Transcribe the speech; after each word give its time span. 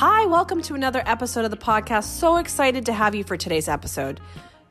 Hi, 0.00 0.24
welcome 0.24 0.62
to 0.62 0.74
another 0.74 1.02
episode 1.04 1.44
of 1.44 1.50
the 1.50 1.58
podcast. 1.58 2.04
So 2.04 2.36
excited 2.36 2.86
to 2.86 2.92
have 2.94 3.14
you 3.14 3.22
for 3.22 3.36
today's 3.36 3.68
episode. 3.68 4.18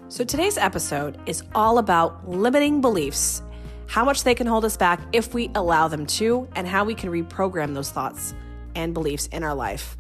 So, 0.08 0.24
today's 0.24 0.58
episode 0.58 1.20
is 1.28 1.44
all 1.54 1.78
about 1.78 2.28
limiting 2.28 2.82
beliefs, 2.82 3.44
how 3.86 4.04
much 4.04 4.24
they 4.24 4.34
can 4.34 4.48
hold 4.48 4.66
us 4.66 4.76
back 4.76 5.00
if 5.14 5.36
we 5.36 5.52
allow 5.54 5.88
them 5.88 6.08
to, 6.18 6.48
and 6.56 6.68
how 6.68 6.84
we 6.84 6.96
can 6.96 7.12
reprogram 7.12 7.76
those 7.76 7.92
thoughts 7.92 8.34
and 8.74 8.92
beliefs 8.92 9.28
in 9.28 9.44
our 9.44 9.54
life. 9.54 9.98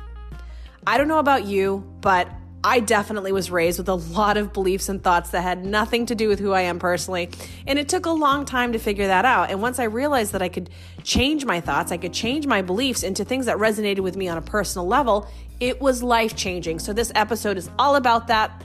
I 0.88 0.98
don't 0.98 1.07
know 1.07 1.20
about 1.20 1.46
you, 1.46 1.88
but 2.02 2.27
I 2.64 2.82
definitely 2.82 3.32
was 3.32 3.50
raised 3.50 3.78
with 3.78 3.88
a 3.88 3.96
lot 3.96 4.36
of 4.36 4.52
beliefs 4.52 4.89
and 4.89 5.02
thoughts 5.02 5.30
that 5.30 5.41
had 5.41 5.64
nothing 5.64 6.08
to 6.08 6.16
do 6.16 6.28
with 6.28 6.39
who 6.39 6.52
I 6.52 6.62
am 6.62 6.78
personally. 6.78 7.30
And 7.66 7.80
it 7.80 7.88
took 7.88 8.05
a 8.05 8.12
long 8.12 8.44
time 8.44 8.73
to 8.73 8.80
figure 8.80 9.08
that 9.08 9.23
out. 9.23 9.50
And 9.50 9.62
once 9.62 9.80
I 9.80 9.86
realized 9.86 10.34
that 10.34 10.41
I 10.41 10.50
could 10.50 10.70
change 11.04 11.45
my 11.45 11.62
thoughts, 11.62 11.91
I 11.94 11.98
could 11.98 12.12
change 12.13 12.48
my 12.48 12.62
beliefs 12.62 13.04
into 13.04 13.23
things 13.23 13.45
that 13.45 13.58
resonated 13.58 14.02
with 14.02 14.18
me 14.18 14.27
on 14.27 14.38
a 14.38 14.41
personal 14.41 14.88
level, 14.88 15.27
it 15.62 15.80
was 15.80 16.04
life 16.04 16.35
changing. 16.35 16.80
So 16.80 16.91
this 16.91 17.13
episode 17.16 17.58
is 17.58 17.70
all 17.80 17.95
about 17.95 18.27
that 18.27 18.63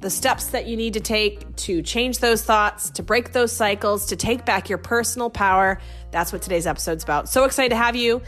the 0.00 0.10
steps 0.10 0.46
that 0.48 0.66
you 0.66 0.76
need 0.76 0.94
to 0.94 1.00
take 1.00 1.56
to 1.56 1.82
change 1.82 2.20
those 2.20 2.42
thoughts, 2.44 2.90
to 2.90 3.02
break 3.02 3.32
those 3.32 3.50
cycles, 3.50 4.06
to 4.06 4.16
take 4.16 4.44
back 4.44 4.68
your 4.68 4.78
personal 4.78 5.28
power. 5.28 5.80
That's 6.12 6.32
what 6.32 6.40
today's 6.40 6.66
episode's 6.66 7.02
about. 7.02 7.28
So 7.28 7.44
excited 7.44 7.70
to 7.70 7.76
have 7.76 7.96
you 7.96 8.22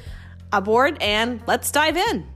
aboard, 0.52 0.98
and 1.01 1.40
let's 1.46 1.70
dive 1.70 1.96
in. 1.96 2.26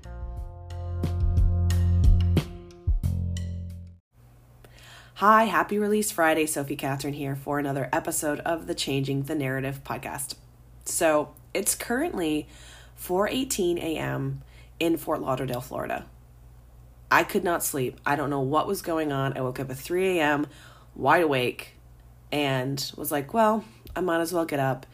Hi, 5.27 5.45
happy 5.45 5.79
release 5.79 6.11
Friday. 6.11 6.45
Sophie 6.45 6.77
Catherine 6.77 7.15
here 7.15 7.35
for 7.35 7.59
another 7.59 7.89
episode 7.95 8.41
of 8.41 8.67
the 8.67 8.75
Changing 8.75 9.23
the 9.23 9.35
Narrative 9.35 9.81
podcast. 9.83 10.35
So 10.85 11.33
it's 11.55 11.75
currently 11.75 12.47
4:18 13.01 13.79
a.m. 13.79 14.43
in 14.79 14.99
Fort 14.99 15.23
Lauderdale, 15.23 15.63
Florida. 15.63 16.05
I 17.11 17.23
could 17.25 17.43
not 17.43 17.65
sleep. 17.65 17.99
I 18.05 18.17
don't 18.17 18.29
know 18.29 18.43
what 18.43 18.67
was 18.67 18.83
going 18.83 19.13
on. 19.13 19.35
I 19.35 19.41
woke 19.41 19.59
up 19.59 19.71
at 19.71 19.79
3 19.79 20.19
a.m., 20.19 20.47
wide 20.95 21.23
awake, 21.23 21.73
and 22.31 22.93
was 22.95 23.11
like, 23.11 23.33
well, 23.33 23.65
I 23.97 24.03
might 24.03 24.21
as 24.21 24.35
well 24.35 24.45
get 24.45 24.61
up 24.61 24.85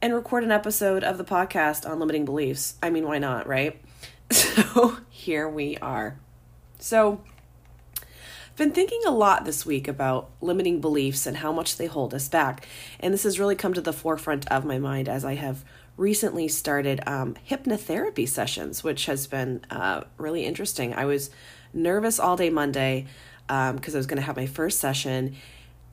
and 0.00 0.14
record 0.14 0.44
an 0.44 0.52
episode 0.52 1.02
of 1.02 1.18
the 1.18 1.24
podcast 1.24 1.84
on 1.84 1.98
limiting 1.98 2.24
beliefs. 2.24 2.76
I 2.80 2.90
mean, 2.90 3.08
why 3.08 3.18
not, 3.18 3.48
right? 3.48 3.82
So 4.30 4.98
here 5.10 5.48
we 5.48 5.78
are. 5.78 6.20
So, 6.78 7.22
been 8.58 8.72
thinking 8.72 9.00
a 9.06 9.10
lot 9.10 9.44
this 9.44 9.64
week 9.64 9.88
about 9.88 10.30
limiting 10.40 10.80
beliefs 10.80 11.26
and 11.26 11.38
how 11.38 11.52
much 11.52 11.76
they 11.76 11.86
hold 11.86 12.12
us 12.12 12.28
back. 12.28 12.66
And 13.00 13.14
this 13.14 13.22
has 13.22 13.38
really 13.38 13.56
come 13.56 13.72
to 13.74 13.80
the 13.80 13.92
forefront 13.92 14.46
of 14.50 14.64
my 14.64 14.78
mind 14.78 15.08
as 15.08 15.24
I 15.24 15.36
have 15.36 15.64
recently 15.96 16.48
started 16.48 17.00
um, 17.06 17.34
hypnotherapy 17.48 18.28
sessions, 18.28 18.84
which 18.84 19.06
has 19.06 19.26
been 19.26 19.64
uh, 19.70 20.02
really 20.16 20.44
interesting. 20.44 20.94
I 20.94 21.04
was 21.04 21.30
nervous 21.72 22.18
all 22.18 22.36
day 22.36 22.50
Monday 22.50 23.06
because 23.46 23.70
um, 23.70 23.94
I 23.94 23.96
was 23.96 24.06
going 24.06 24.20
to 24.20 24.26
have 24.26 24.36
my 24.36 24.46
first 24.46 24.78
session, 24.78 25.36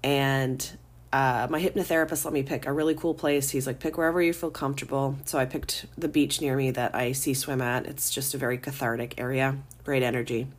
and 0.04 0.78
uh, 1.14 1.48
my 1.50 1.62
hypnotherapist 1.62 2.26
let 2.26 2.34
me 2.34 2.44
pick 2.44 2.66
a 2.66 2.74
really 2.74 2.96
cool 2.96 3.14
place. 3.14 3.50
He's 3.50 3.66
like, 3.66 3.80
pick 3.80 3.98
wherever 3.98 4.22
you 4.22 4.34
feel 4.34 4.52
comfortable. 4.52 5.18
So 5.26 5.40
I 5.40 5.46
picked 5.46 5.86
the 5.98 6.08
beach 6.10 6.42
near 6.42 6.56
me 6.58 6.72
that 6.72 6.94
I 6.94 7.14
sea 7.14 7.34
swim 7.34 7.62
at. 7.62 7.86
It's 7.86 8.10
just 8.10 8.34
a 8.34 8.38
very 8.38 8.58
cathartic 8.58 9.16
area, 9.18 9.58
great 9.84 10.04
energy. 10.04 10.48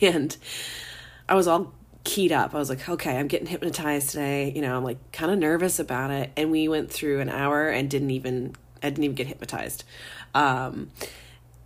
And 0.00 0.36
I 1.30 1.34
was 1.34 1.46
all 1.46 1.72
keyed 2.02 2.32
up. 2.32 2.54
I 2.54 2.58
was 2.58 2.68
like, 2.68 2.88
okay, 2.88 3.16
I'm 3.16 3.28
getting 3.28 3.46
hypnotized 3.46 4.10
today. 4.10 4.52
You 4.54 4.62
know, 4.62 4.76
I'm 4.76 4.82
like 4.82 5.12
kind 5.12 5.30
of 5.30 5.38
nervous 5.38 5.78
about 5.78 6.10
it. 6.10 6.32
And 6.36 6.50
we 6.50 6.66
went 6.66 6.90
through 6.90 7.20
an 7.20 7.28
hour 7.28 7.68
and 7.68 7.88
didn't 7.88 8.10
even, 8.10 8.56
I 8.82 8.90
didn't 8.90 9.04
even 9.04 9.14
get 9.14 9.28
hypnotized. 9.28 9.84
Um, 10.34 10.90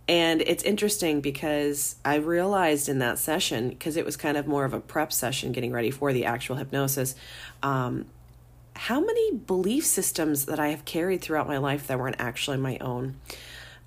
and 0.07 0.41
it's 0.41 0.61
interesting 0.63 1.19
because 1.19 1.95
I 2.05 2.15
realized 2.15 2.89
in 2.89 2.99
that 2.99 3.17
session, 3.17 3.69
because 3.69 3.97
it 3.97 4.05
was 4.05 4.15
kind 4.15 4.37
of 4.37 4.45
more 4.45 4.65
of 4.65 4.73
a 4.73 4.79
prep 4.79 5.11
session 5.11 5.51
getting 5.51 5.71
ready 5.71 5.89
for 5.89 6.13
the 6.13 6.25
actual 6.25 6.57
hypnosis, 6.57 7.15
um, 7.63 8.05
how 8.75 8.99
many 8.99 9.37
belief 9.37 9.83
systems 9.85 10.45
that 10.45 10.59
I 10.59 10.67
have 10.67 10.85
carried 10.85 11.21
throughout 11.21 11.47
my 11.47 11.57
life 11.57 11.87
that 11.87 11.97
weren't 11.97 12.17
actually 12.19 12.57
my 12.57 12.77
own. 12.79 13.15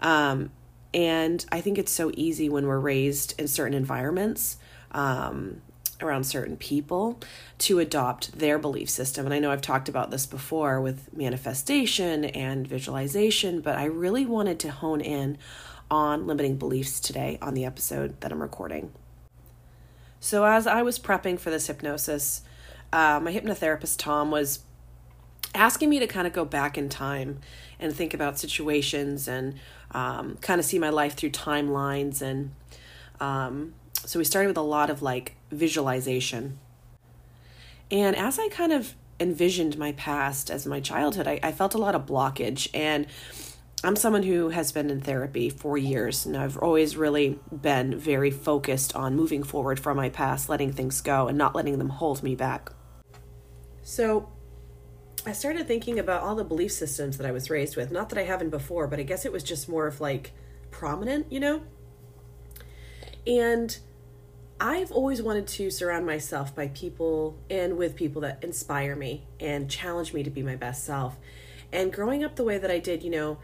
Um, 0.01 0.51
and 0.93 1.45
I 1.53 1.61
think 1.61 1.79
it's 1.79 1.93
so 1.93 2.11
easy 2.15 2.49
when 2.49 2.67
we're 2.67 2.81
raised 2.81 3.39
in 3.39 3.47
certain 3.47 3.75
environments. 3.75 4.57
Um, 4.91 5.61
around 6.01 6.25
certain 6.25 6.57
people 6.57 7.19
to 7.59 7.79
adopt 7.79 8.39
their 8.39 8.59
belief 8.59 8.89
system. 8.89 9.25
And 9.25 9.35
I 9.35 9.39
know 9.39 9.51
I've 9.51 9.63
talked 9.63 9.89
about 9.89 10.11
this 10.11 10.27
before 10.27 10.81
with 10.81 11.13
manifestation 11.13 12.25
and 12.25 12.67
visualization, 12.67 13.61
but 13.61 13.77
I 13.77 13.85
really 13.85 14.25
wanted 14.25 14.61
to 14.61 14.71
hone 14.71 15.01
in 15.01 15.39
on 15.91 16.27
limiting 16.27 16.57
beliefs 16.57 17.01
today 17.01 17.39
on 17.43 17.55
the 17.55 17.65
episode 17.65 18.21
that 18.21 18.31
I'm 18.31 18.43
recording. 18.43 18.93
So, 20.21 20.45
as 20.45 20.67
I 20.67 20.83
was 20.83 20.99
prepping 20.99 21.39
for 21.39 21.51
this 21.51 21.69
hypnosis, 21.69 22.43
uh, 22.93 23.21
my 23.23 23.33
hypnotherapist, 23.33 23.99
Tom, 23.99 24.31
was 24.31 24.61
asking 25.55 25.91
me 25.91 25.99
to 25.99 26.07
kind 26.07 26.27
of 26.27 26.33
go 26.33 26.45
back 26.45 26.77
in 26.77 26.89
time 26.89 27.41
and 27.79 27.95
think 27.95 28.15
about 28.15 28.39
situations 28.39 29.29
and 29.29 29.55
um, 29.93 30.37
kind 30.41 30.59
of 30.59 30.65
see 30.65 30.79
my 30.79 30.91
life 30.91 31.15
through 31.15 31.31
timelines 31.31 32.21
and 32.21 32.51
um, 33.21 33.75
so 34.05 34.19
we 34.19 34.25
started 34.25 34.49
with 34.49 34.57
a 34.57 34.63
lot 34.63 34.91
of 34.91 35.03
like 35.03 35.37
visualization. 35.51 36.59
And 37.91 38.17
as 38.17 38.39
I 38.39 38.49
kind 38.49 38.73
of 38.73 38.95
envisioned 39.21 39.79
my 39.79 39.93
past 39.93 40.51
as 40.51 40.67
my 40.67 40.81
childhood, 40.81 41.27
I, 41.27 41.41
I 41.43 41.53
felt 41.53 41.75
a 41.75 41.79
lot 41.79 41.95
of 41.95 42.07
blockage. 42.07 42.69
And 42.75 43.07
I'm 43.85 43.97
someone 43.97 44.25
who 44.25 44.49
has 44.49 44.73
been 44.73 44.91
in 44.91 45.01
therapy 45.01 45.51
for 45.51 45.79
years, 45.79 46.27
and 46.27 46.37
I've 46.37 46.59
always 46.59 46.97
really 46.97 47.39
been 47.53 47.97
very 47.97 48.31
focused 48.31 48.97
on 48.97 49.15
moving 49.15 49.45
forward 49.45 49.79
from 49.79 49.97
my 49.97 50.09
past, 50.09 50.49
letting 50.49 50.73
things 50.73 51.01
go, 51.01 51.29
and 51.29 51.39
not 51.39 51.55
letting 51.55 51.79
them 51.79 51.91
hold 51.91 52.23
me 52.23 52.35
back. 52.35 52.73
So 53.83 54.29
I 55.25 55.33
started 55.33 55.69
thinking 55.69 55.99
about 55.99 56.23
all 56.23 56.35
the 56.35 56.45
belief 56.45 56.73
systems 56.73 57.19
that 57.19 57.27
I 57.27 57.31
was 57.31 57.51
raised 57.51 57.77
with. 57.77 57.93
Not 57.93 58.09
that 58.09 58.19
I 58.19 58.25
haven't 58.25 58.51
before, 58.51 58.89
but 58.89 58.99
I 58.99 59.05
guess 59.05 59.25
it 59.25 59.33
was 59.33 59.45
just 59.45 59.69
more 59.69 59.87
of 59.87 60.01
like 60.01 60.33
prominent, 60.73 61.31
you 61.31 61.39
know? 61.39 61.63
And 63.29 63.79
I've 64.61 64.91
always 64.91 65.23
wanted 65.23 65.47
to 65.49 65.71
surround 65.71 66.05
myself 66.05 66.55
by 66.55 66.69
people 66.69 67.39
and 67.49 67.77
with 67.77 67.95
people 67.95 68.23
that 68.23 68.43
inspire 68.43 68.97
me 68.97 69.25
and 69.39 69.71
challenge 69.71 70.13
me 70.13 70.25
to 70.25 70.31
be 70.31 70.43
my 70.43 70.57
best 70.57 70.85
self. 70.85 71.17
And 71.73 71.93
growing 71.93 72.25
up 72.25 72.35
the 72.35 72.45
way 72.45 72.59
that 72.59 72.71
I 72.71 72.81
did, 72.81 73.05
you 73.05 73.11
know, 73.11 73.39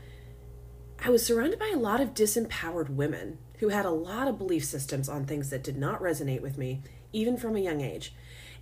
I 1.04 1.10
was 1.10 1.24
surrounded 1.24 1.58
by 1.58 1.70
a 1.72 1.78
lot 1.78 2.00
of 2.00 2.14
disempowered 2.14 2.88
women 2.88 3.38
who 3.58 3.68
had 3.68 3.84
a 3.84 3.90
lot 3.90 4.26
of 4.26 4.38
belief 4.38 4.64
systems 4.64 5.08
on 5.08 5.24
things 5.24 5.50
that 5.50 5.62
did 5.62 5.76
not 5.76 6.00
resonate 6.00 6.40
with 6.40 6.58
me, 6.58 6.82
even 7.12 7.36
from 7.36 7.54
a 7.54 7.60
young 7.60 7.80
age. 7.80 8.12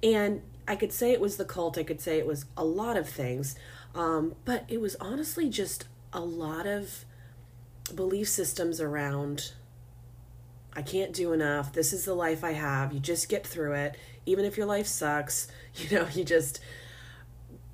And 0.02 0.42
I 0.68 0.76
could 0.76 0.92
say 0.92 1.12
it 1.12 1.20
was 1.20 1.38
the 1.38 1.44
cult, 1.44 1.78
I 1.78 1.84
could 1.84 2.00
say 2.00 2.18
it 2.18 2.26
was 2.26 2.44
a 2.56 2.64
lot 2.64 2.96
of 2.96 3.08
things, 3.08 3.54
um, 3.94 4.34
but 4.44 4.64
it 4.68 4.80
was 4.80 4.96
honestly 4.96 5.48
just 5.48 5.86
a 6.12 6.20
lot 6.20 6.66
of 6.66 7.04
belief 7.94 8.28
systems 8.28 8.80
around 8.80 9.52
I 10.74 10.82
can't 10.82 11.12
do 11.12 11.32
enough. 11.32 11.72
This 11.72 11.92
is 11.92 12.04
the 12.04 12.14
life 12.14 12.42
I 12.42 12.52
have. 12.52 12.92
You 12.92 13.00
just 13.00 13.28
get 13.28 13.46
through 13.46 13.72
it. 13.74 13.96
Even 14.24 14.44
if 14.44 14.56
your 14.56 14.66
life 14.66 14.86
sucks, 14.86 15.48
you 15.74 15.96
know, 15.96 16.06
you 16.12 16.24
just 16.24 16.60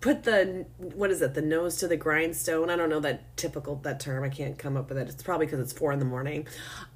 put 0.00 0.24
the 0.24 0.66
what 0.78 1.10
is 1.10 1.22
it? 1.22 1.34
The 1.34 1.42
nose 1.42 1.76
to 1.76 1.88
the 1.88 1.96
grindstone? 1.96 2.70
I 2.70 2.76
don't 2.76 2.90
know 2.90 3.00
that 3.00 3.36
typical 3.36 3.76
that 3.76 4.00
term. 4.00 4.24
I 4.24 4.28
can't 4.28 4.58
come 4.58 4.76
up 4.76 4.88
with 4.88 4.98
it. 4.98 5.08
It's 5.08 5.22
probably 5.22 5.46
because 5.46 5.60
it's 5.60 5.72
four 5.72 5.92
in 5.92 5.98
the 5.98 6.04
morning. 6.04 6.46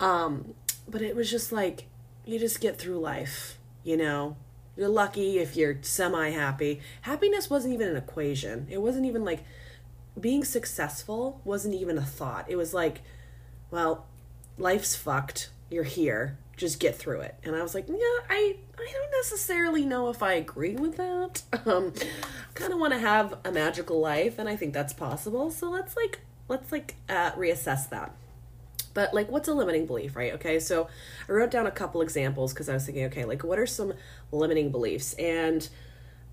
Um 0.00 0.54
but 0.88 1.02
it 1.02 1.14
was 1.14 1.30
just 1.30 1.52
like 1.52 1.86
you 2.24 2.38
just 2.38 2.60
get 2.60 2.78
through 2.78 2.98
life 2.98 3.58
you 3.84 3.96
know? 3.96 4.36
You're 4.76 4.88
lucky 4.88 5.38
if 5.38 5.56
you're 5.56 5.78
semi 5.82 6.30
happy 6.30 6.80
happiness 7.02 7.50
wasn't 7.50 7.74
even 7.74 7.88
an 7.88 7.96
equation. 7.96 8.66
It 8.70 8.80
wasn't 8.80 9.06
even 9.06 9.24
like 9.24 9.44
being 10.18 10.44
successful 10.44 11.40
wasn't 11.44 11.74
even 11.74 11.98
a 11.98 12.02
thought. 12.02 12.46
It 12.48 12.56
was 12.56 12.72
like 12.72 13.02
well 13.70 14.06
life's 14.58 14.94
fucked 14.94 15.50
you're 15.72 15.84
here 15.84 16.38
just 16.56 16.78
get 16.78 16.94
through 16.94 17.20
it. 17.20 17.34
And 17.44 17.56
i 17.56 17.62
was 17.62 17.74
like 17.74 17.88
yeah 17.88 17.96
i 18.30 18.56
i 18.78 18.92
don't 18.92 19.10
necessarily 19.18 19.84
know 19.84 20.08
if 20.10 20.22
i 20.22 20.34
agree 20.34 20.76
with 20.76 20.96
that. 20.96 21.42
Um 21.66 21.92
kind 22.54 22.72
of 22.72 22.78
want 22.78 22.92
to 22.92 22.98
have 22.98 23.38
a 23.44 23.52
magical 23.52 24.00
life 24.00 24.38
and 24.38 24.48
i 24.48 24.56
think 24.56 24.72
that's 24.74 24.92
possible. 24.92 25.50
So 25.50 25.70
let's 25.70 25.96
like 25.96 26.20
let's 26.48 26.70
like 26.72 26.94
uh 27.08 27.32
reassess 27.32 27.88
that. 27.90 28.14
But 28.94 29.14
like 29.14 29.30
what's 29.30 29.48
a 29.48 29.54
limiting 29.54 29.86
belief 29.86 30.14
right? 30.16 30.34
Okay 30.34 30.60
so 30.60 30.88
i 31.28 31.32
wrote 31.32 31.50
down 31.50 31.66
a 31.66 31.70
couple 31.70 32.02
examples 32.02 32.52
because 32.52 32.68
i 32.68 32.74
was 32.74 32.84
thinking 32.84 33.04
okay 33.06 33.24
like 33.24 33.42
what 33.42 33.58
are 33.58 33.66
some 33.66 33.94
limiting 34.30 34.70
beliefs? 34.70 35.14
And 35.14 35.68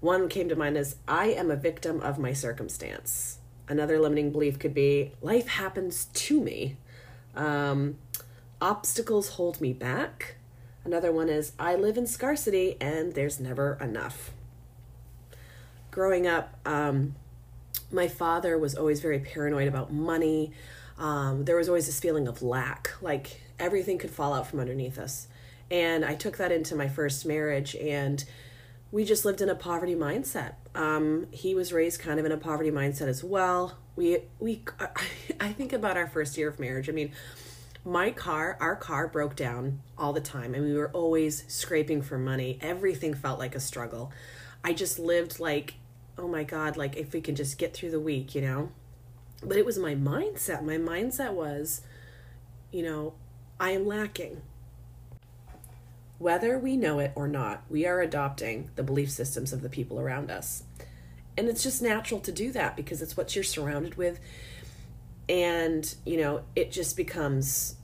one 0.01 0.29
came 0.29 0.49
to 0.49 0.55
mind 0.55 0.77
is 0.77 0.97
i 1.07 1.27
am 1.27 1.49
a 1.49 1.55
victim 1.55 2.01
of 2.01 2.19
my 2.19 2.33
circumstance. 2.33 3.39
Another 3.67 3.99
limiting 3.99 4.31
belief 4.31 4.59
could 4.59 4.73
be 4.73 5.13
life 5.21 5.47
happens 5.47 6.05
to 6.13 6.41
me. 6.41 6.77
Um 7.35 7.97
obstacles 8.61 9.29
hold 9.29 9.61
me 9.61 9.73
back. 9.73 10.35
Another 10.85 11.11
one 11.11 11.29
is 11.29 11.53
I 11.59 11.75
live 11.75 11.97
in 11.97 12.07
scarcity 12.07 12.77
and 12.79 13.13
there's 13.13 13.39
never 13.39 13.77
enough. 13.81 14.31
Growing 15.91 16.27
up, 16.27 16.55
um, 16.65 17.15
my 17.91 18.07
father 18.07 18.57
was 18.57 18.75
always 18.75 19.01
very 19.01 19.19
paranoid 19.19 19.67
about 19.67 19.91
money. 19.91 20.51
Um, 20.97 21.45
there 21.45 21.55
was 21.55 21.67
always 21.67 21.85
this 21.85 21.99
feeling 21.99 22.27
of 22.27 22.41
lack, 22.41 22.91
like 23.01 23.41
everything 23.59 23.97
could 23.97 24.11
fall 24.11 24.33
out 24.33 24.47
from 24.47 24.59
underneath 24.59 24.97
us. 24.97 25.27
And 25.71 26.03
I 26.03 26.15
took 26.15 26.37
that 26.37 26.51
into 26.51 26.75
my 26.75 26.87
first 26.87 27.25
marriage, 27.25 27.75
and 27.75 28.23
we 28.91 29.05
just 29.05 29.23
lived 29.23 29.41
in 29.41 29.49
a 29.49 29.55
poverty 29.55 29.95
mindset. 29.95 30.53
Um, 30.73 31.27
he 31.31 31.53
was 31.53 31.71
raised 31.71 32.01
kind 32.01 32.19
of 32.19 32.25
in 32.25 32.31
a 32.31 32.37
poverty 32.37 32.71
mindset 32.71 33.07
as 33.07 33.23
well. 33.23 33.77
We 33.95 34.19
we 34.39 34.63
I 35.39 35.53
think 35.53 35.73
about 35.73 35.95
our 35.95 36.07
first 36.07 36.37
year 36.37 36.49
of 36.49 36.59
marriage. 36.59 36.89
I 36.89 36.91
mean, 36.91 37.11
my 37.85 38.11
car, 38.11 38.57
our 38.59 38.75
car 38.75 39.07
broke 39.07 39.35
down 39.35 39.81
all 39.97 40.13
the 40.13 40.21
time, 40.21 40.53
and 40.53 40.63
we 40.63 40.73
were 40.73 40.91
always 40.91 41.43
scraping 41.47 42.01
for 42.01 42.17
money. 42.17 42.57
Everything 42.61 43.13
felt 43.13 43.39
like 43.39 43.55
a 43.55 43.59
struggle. 43.59 44.11
I 44.63 44.73
just 44.73 44.99
lived 44.99 45.39
like, 45.39 45.75
oh 46.17 46.27
my 46.27 46.43
god, 46.43 46.75
like 46.75 46.97
if 46.97 47.13
we 47.13 47.21
can 47.21 47.35
just 47.35 47.57
get 47.57 47.73
through 47.73 47.91
the 47.91 47.99
week, 47.99 48.35
you 48.35 48.41
know. 48.41 48.71
But 49.41 49.57
it 49.57 49.65
was 49.65 49.77
my 49.77 49.95
mindset. 49.95 50.63
My 50.63 50.77
mindset 50.77 51.33
was, 51.33 51.81
you 52.71 52.83
know, 52.83 53.13
I 53.59 53.71
am 53.71 53.87
lacking. 53.87 54.41
Whether 56.17 56.59
we 56.59 56.75
know 56.75 56.99
it 56.99 57.13
or 57.15 57.29
not, 57.29 57.63
we 57.69 57.85
are 57.85 58.01
adopting 58.01 58.69
the 58.75 58.83
belief 58.83 59.09
systems 59.09 59.53
of 59.53 59.61
the 59.61 59.69
people 59.69 59.99
around 59.99 60.29
us. 60.29 60.63
And 61.37 61.47
it's 61.47 61.63
just 61.63 61.81
natural 61.81 62.19
to 62.19 62.33
do 62.33 62.51
that 62.51 62.75
because 62.75 63.01
it's 63.01 63.15
what 63.15 63.33
you're 63.33 63.45
surrounded 63.45 63.95
with. 63.95 64.19
And, 65.29 65.95
you 66.05 66.17
know, 66.17 66.41
it 66.55 66.71
just 66.71 66.97
becomes 66.97 67.77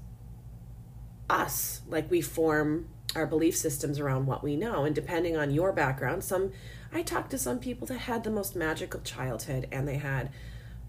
us. 1.30 1.81
Like 1.88 2.12
we 2.12 2.21
form 2.21 2.89
our 3.15 3.25
belief 3.25 3.56
systems 3.56 4.00
around 4.00 4.25
what 4.25 4.44
we 4.44 4.56
know. 4.57 4.83
And 4.83 4.94
depending 4.94 5.38
on 5.38 5.51
your 5.51 5.71
background, 5.71 6.24
some, 6.24 6.51
I 6.92 7.03
talked 7.03 7.31
to 7.31 7.38
some 7.38 7.59
people 7.59 7.88
that 7.88 8.00
had 8.00 8.24
the 8.24 8.31
most 8.31 8.56
magical 8.56 9.00
childhood 9.01 9.68
and 9.71 9.88
they 9.88 9.97
had 9.97 10.31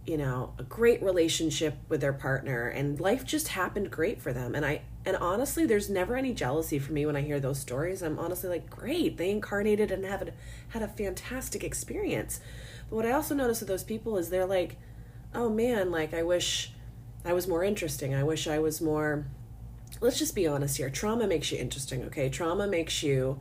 you 0.06 0.17
know 0.17 0.53
a 0.58 0.62
great 0.62 1.03
relationship 1.03 1.76
with 1.88 2.00
their 2.00 2.12
partner 2.12 2.69
and 2.69 3.00
life 3.00 3.25
just 3.25 3.49
happened 3.49 3.91
great 3.91 4.23
for 4.23 4.32
them 4.32 4.55
and 4.55 4.64
i 4.64 4.81
and 5.05 5.17
honestly 5.17 5.67
there's 5.67 5.91
never 5.91 6.17
any 6.17 6.32
jealousy 6.32 6.79
for 6.79 6.93
me 6.93 7.05
when 7.05 7.17
i 7.17 7.20
hear 7.20 7.41
those 7.41 7.59
stories 7.59 8.02
i'm 8.02 8.19
honestly 8.19 8.49
like 8.49 8.70
great 8.70 9.17
they 9.17 9.31
incarnated 9.31 9.91
and 9.91 10.05
have 10.05 10.23
a, 10.23 10.32
had 10.69 10.82
a 10.82 10.88
fantastic 10.88 11.64
experience 11.64 12.41
but 12.88 12.97
what 12.97 13.06
i 13.06 13.11
also 13.11 13.35
notice 13.35 13.61
with 13.61 13.69
those 13.69 13.82
people 13.82 14.17
is 14.17 14.31
they're 14.31 14.47
like 14.47 14.76
oh 15.37 15.49
man 15.49 15.91
like 15.91 16.12
i 16.15 16.23
wish 16.23 16.73
i 17.25 17.33
was 17.33 17.47
more 17.47 17.62
interesting 17.62 18.15
i 18.15 18.23
wish 18.23 18.49
i 18.49 18.59
was 18.59 18.81
more 18.81 19.27
let's 20.00 20.19
just 20.19 20.35
be 20.35 20.47
honest 20.47 20.77
here 20.79 20.91
trauma 20.91 21.27
makes 21.27 21.53
you 21.53 21.59
interesting 21.59 22.03
okay 22.05 22.29
trauma 22.29 22.67
makes 22.67 23.03
you 23.03 23.38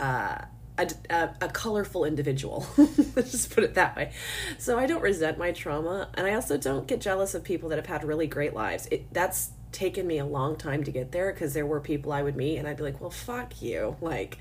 uh 0.00 0.38
a, 0.78 0.90
a, 1.10 1.30
a, 1.40 1.48
colorful 1.48 2.04
individual. 2.04 2.66
Let's 2.76 3.30
just 3.30 3.54
put 3.54 3.64
it 3.64 3.74
that 3.74 3.96
way. 3.96 4.12
So 4.58 4.78
I 4.78 4.86
don't 4.86 5.02
resent 5.02 5.38
my 5.38 5.52
trauma, 5.52 6.10
and 6.14 6.26
I 6.26 6.34
also 6.34 6.58
don't 6.58 6.86
get 6.86 7.00
jealous 7.00 7.34
of 7.34 7.44
people 7.44 7.70
that 7.70 7.76
have 7.76 7.86
had 7.86 8.04
really 8.04 8.26
great 8.26 8.54
lives. 8.54 8.86
It, 8.90 9.12
that's 9.12 9.52
taken 9.72 10.06
me 10.06 10.18
a 10.18 10.26
long 10.26 10.56
time 10.56 10.84
to 10.84 10.90
get 10.90 11.12
there 11.12 11.32
because 11.32 11.54
there 11.54 11.66
were 11.66 11.80
people 11.80 12.12
I 12.12 12.22
would 12.22 12.36
meet, 12.36 12.58
and 12.58 12.68
I'd 12.68 12.76
be 12.76 12.82
like, 12.82 13.00
"Well, 13.00 13.10
fuck 13.10 13.62
you!" 13.62 13.96
Like, 14.00 14.38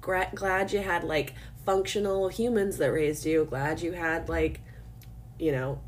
gra- 0.00 0.30
glad 0.34 0.72
you 0.72 0.80
had 0.80 1.04
like 1.04 1.34
functional 1.64 2.28
humans 2.28 2.78
that 2.78 2.90
raised 2.90 3.26
you. 3.26 3.44
Glad 3.44 3.82
you 3.82 3.92
had 3.92 4.28
like, 4.28 4.60
you 5.38 5.52
know, 5.52 5.80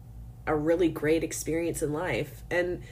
a 0.47 0.55
really 0.55 0.89
great 0.89 1.25
experience 1.25 1.83
in 1.83 1.93
life, 1.93 2.43
and 2.51 2.83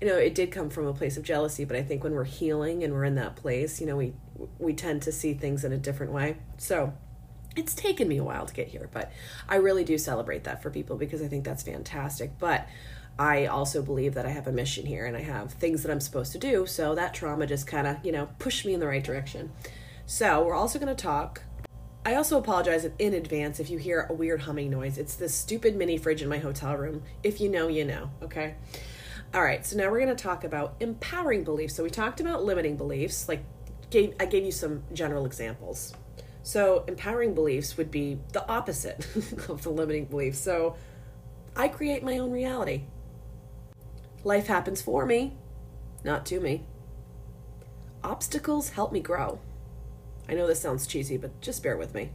you 0.00 0.06
know, 0.06 0.16
it 0.16 0.34
did 0.34 0.50
come 0.50 0.70
from 0.70 0.86
a 0.86 0.94
place 0.94 1.16
of 1.16 1.22
jealousy. 1.22 1.64
But 1.64 1.76
I 1.76 1.82
think 1.82 2.02
when 2.02 2.14
we're 2.14 2.24
healing 2.24 2.82
and 2.82 2.92
we're 2.94 3.04
in 3.04 3.16
that 3.16 3.36
place, 3.36 3.80
you 3.80 3.86
know, 3.86 3.96
we 3.96 4.14
we 4.58 4.72
tend 4.72 5.02
to 5.02 5.12
see 5.12 5.34
things 5.34 5.64
in 5.64 5.72
a 5.72 5.78
different 5.78 6.12
way. 6.12 6.38
So 6.56 6.94
it's 7.56 7.74
taken 7.74 8.08
me 8.08 8.16
a 8.16 8.24
while 8.24 8.46
to 8.46 8.54
get 8.54 8.68
here, 8.68 8.88
but 8.92 9.12
I 9.48 9.56
really 9.56 9.84
do 9.84 9.98
celebrate 9.98 10.44
that 10.44 10.62
for 10.62 10.70
people 10.70 10.96
because 10.96 11.20
I 11.20 11.28
think 11.28 11.44
that's 11.44 11.62
fantastic. 11.62 12.38
But 12.38 12.66
I 13.18 13.46
also 13.46 13.82
believe 13.82 14.14
that 14.14 14.24
I 14.24 14.30
have 14.30 14.46
a 14.46 14.52
mission 14.52 14.86
here 14.86 15.04
and 15.04 15.16
I 15.16 15.22
have 15.22 15.52
things 15.52 15.82
that 15.82 15.90
I'm 15.90 16.00
supposed 16.00 16.32
to 16.32 16.38
do. 16.38 16.64
So 16.64 16.94
that 16.94 17.12
trauma 17.12 17.46
just 17.46 17.66
kind 17.66 17.86
of, 17.86 17.96
you 18.04 18.12
know, 18.12 18.28
pushed 18.38 18.64
me 18.64 18.72
in 18.72 18.80
the 18.80 18.86
right 18.86 19.04
direction. 19.04 19.52
So 20.06 20.42
we're 20.42 20.54
also 20.54 20.78
going 20.78 20.94
to 20.94 21.00
talk. 21.00 21.42
I 22.04 22.14
also 22.14 22.38
apologize 22.38 22.88
in 22.98 23.12
advance 23.12 23.60
if 23.60 23.68
you 23.68 23.76
hear 23.76 24.06
a 24.08 24.14
weird 24.14 24.42
humming 24.42 24.70
noise. 24.70 24.96
It's 24.96 25.16
this 25.16 25.34
stupid 25.34 25.76
mini 25.76 25.98
fridge 25.98 26.22
in 26.22 26.28
my 26.28 26.38
hotel 26.38 26.74
room. 26.74 27.02
If 27.22 27.40
you 27.40 27.50
know, 27.50 27.68
you 27.68 27.84
know, 27.84 28.10
okay? 28.22 28.54
All 29.34 29.42
right, 29.42 29.64
so 29.66 29.76
now 29.76 29.90
we're 29.90 30.00
going 30.00 30.16
to 30.16 30.22
talk 30.22 30.42
about 30.42 30.76
empowering 30.80 31.44
beliefs. 31.44 31.74
So 31.74 31.82
we 31.82 31.90
talked 31.90 32.20
about 32.20 32.42
limiting 32.42 32.76
beliefs, 32.76 33.28
like 33.28 33.44
gave 33.90 34.14
I 34.18 34.24
gave 34.24 34.44
you 34.44 34.52
some 34.52 34.82
general 34.94 35.26
examples. 35.26 35.92
So 36.42 36.84
empowering 36.88 37.34
beliefs 37.34 37.76
would 37.76 37.90
be 37.90 38.18
the 38.32 38.48
opposite 38.48 39.06
of 39.48 39.62
the 39.62 39.70
limiting 39.70 40.06
beliefs. 40.06 40.38
So 40.38 40.76
I 41.54 41.68
create 41.68 42.02
my 42.02 42.18
own 42.18 42.30
reality. 42.30 42.84
Life 44.24 44.46
happens 44.46 44.80
for 44.80 45.04
me, 45.04 45.36
not 46.02 46.24
to 46.26 46.40
me. 46.40 46.64
Obstacles 48.02 48.70
help 48.70 48.90
me 48.90 49.00
grow. 49.00 49.38
I 50.30 50.34
know 50.34 50.46
this 50.46 50.60
sounds 50.60 50.86
cheesy, 50.86 51.16
but 51.16 51.40
just 51.40 51.60
bear 51.60 51.76
with 51.76 51.92
me. 51.92 52.12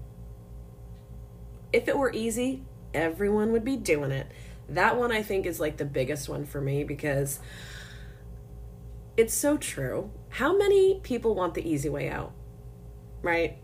If 1.74 1.90
it 1.90 1.98
were 1.98 2.14
easy, 2.14 2.64
everyone 2.94 3.52
would 3.52 3.66
be 3.66 3.76
doing 3.76 4.12
it. 4.12 4.28
That 4.70 4.96
one 4.96 5.12
I 5.12 5.22
think 5.22 5.46
is 5.46 5.60
like 5.60 5.76
the 5.76 5.86
biggest 5.86 6.30
one 6.30 6.46
for 6.46 6.62
me 6.62 6.86
because 6.86 7.42
it's 9.18 9.34
so 9.34 9.58
true. 9.58 10.12
How 10.30 10.58
many 10.58 11.02
people 11.04 11.36
want 11.36 11.56
the 11.56 11.70
easy 11.70 11.90
way 11.90 12.10
out? 12.10 12.32
Right? 13.22 13.58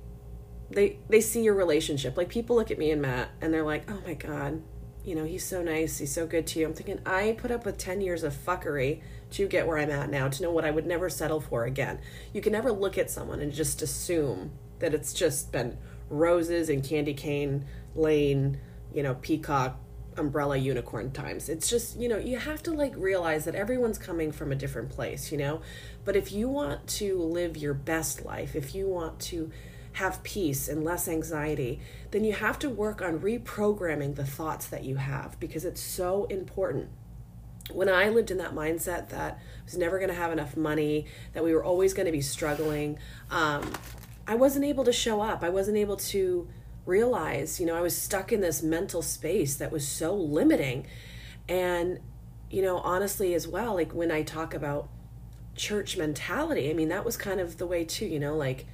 They 0.70 1.00
they 1.08 1.22
see 1.22 1.44
your 1.44 1.56
relationship. 1.56 2.18
Like 2.18 2.28
people 2.28 2.58
look 2.58 2.72
at 2.72 2.78
me 2.78 2.92
and 2.92 3.02
Matt 3.02 3.30
and 3.40 3.54
they're 3.54 3.64
like, 3.64 3.90
"Oh 3.90 4.02
my 4.06 4.16
god, 4.16 4.62
you 5.06 5.16
know, 5.16 5.24
he's 5.24 5.46
so 5.46 5.62
nice. 5.62 5.98
He's 5.98 6.14
so 6.14 6.28
good 6.28 6.46
to 6.48 6.60
you." 6.60 6.66
I'm 6.66 6.74
thinking, 6.74 7.00
"I 7.06 7.38
put 7.38 7.52
up 7.52 7.66
with 7.66 7.78
10 7.78 8.02
years 8.02 8.24
of 8.24 8.34
fuckery 8.34 9.02
to 9.32 9.48
get 9.48 9.68
where 9.68 9.78
I'm 9.78 9.92
at 9.92 10.10
now, 10.10 10.28
to 10.28 10.44
know 10.44 10.52
what 10.52 10.66
I 10.66 10.72
would 10.72 10.86
never 10.86 11.10
settle 11.10 11.42
for 11.42 11.66
again." 11.66 12.00
You 12.34 12.42
can 12.42 12.52
never 12.52 12.72
look 12.72 12.98
at 12.98 13.10
someone 13.10 13.42
and 13.42 13.52
just 13.52 13.82
assume 13.82 14.52
that 14.80 14.94
it's 14.94 15.14
just 15.14 15.52
been 15.52 15.78
roses 16.10 16.70
and 16.70 16.84
candy 16.84 17.14
cane 17.14 17.66
lane, 17.96 18.60
you 18.94 19.04
know, 19.04 19.16
peacock 19.16 19.80
umbrella 20.18 20.58
unicorn 20.58 21.12
times. 21.12 21.50
It's 21.50 21.70
just, 21.70 22.00
you 22.00 22.10
know, 22.10 22.18
you 22.18 22.38
have 22.38 22.62
to 22.64 22.72
like 22.72 22.94
realize 22.98 23.46
that 23.46 23.56
everyone's 23.56 23.98
coming 23.98 24.32
from 24.32 24.52
a 24.52 24.56
different 24.56 24.90
place, 24.90 25.32
you 25.32 25.38
know? 25.38 25.62
But 26.04 26.16
if 26.16 26.32
you 26.32 26.50
want 26.50 26.88
to 26.88 27.18
live 27.18 27.56
your 27.56 27.74
best 27.74 28.26
life, 28.26 28.56
if 28.56 28.76
you 28.76 28.88
want 28.88 29.20
to 29.22 29.52
have 29.94 30.24
peace 30.24 30.68
and 30.68 30.84
less 30.84 31.08
anxiety, 31.08 31.80
then 32.12 32.24
you 32.24 32.34
have 32.34 32.58
to 32.60 32.70
work 32.70 33.02
on 33.02 33.20
reprogramming 33.20 34.16
the 34.16 34.26
thoughts 34.26 34.68
that 34.68 34.84
you 34.84 34.98
have 34.98 35.40
because 35.40 35.66
it's 35.66 35.82
so 35.82 36.26
important. 36.26 36.90
When 37.74 37.90
I 37.90 38.10
lived 38.10 38.32
in 38.32 38.38
that 38.38 38.54
mindset 38.54 39.10
that 39.10 39.34
I 39.34 39.64
was 39.66 39.78
never 39.78 39.98
going 39.98 40.10
to 40.10 40.16
have 40.16 40.32
enough 40.32 40.56
money, 40.58 41.06
that 41.34 41.44
we 41.44 41.54
were 41.54 41.64
always 41.64 41.94
going 41.94 42.06
to 42.06 42.12
be 42.12 42.22
struggling, 42.22 42.98
um, 43.30 43.72
I 44.28 44.36
wasn't 44.36 44.66
able 44.66 44.84
to 44.84 44.94
show 44.94 45.22
up. 45.22 45.44
I 45.44 45.50
wasn't 45.50 45.78
able 45.78 45.98
to 45.98 46.48
realize, 46.86 47.60
you 47.60 47.66
know, 47.66 47.76
I 47.76 47.82
was 47.82 47.96
stuck 47.96 48.32
in 48.32 48.42
this 48.42 48.64
mental 48.64 49.02
space 49.02 49.56
that 49.56 49.72
was 49.72 49.88
so 49.88 50.16
limiting. 50.16 50.88
And, 51.48 52.00
you 52.50 52.62
know, 52.62 52.78
honestly, 52.78 53.34
as 53.34 53.48
well, 53.48 53.76
like 53.76 53.94
when 53.94 54.12
I 54.12 54.24
talk 54.24 54.54
about 54.54 54.90
church 55.56 55.98
mentality, 55.98 56.70
I 56.70 56.74
mean, 56.74 56.90
that 56.90 57.06
was 57.06 57.18
kind 57.18 57.40
of 57.40 57.58
the 57.58 57.68
way 57.68 57.84
too, 57.84 58.06
you 58.06 58.20
know, 58.20 58.36
like 58.36 58.66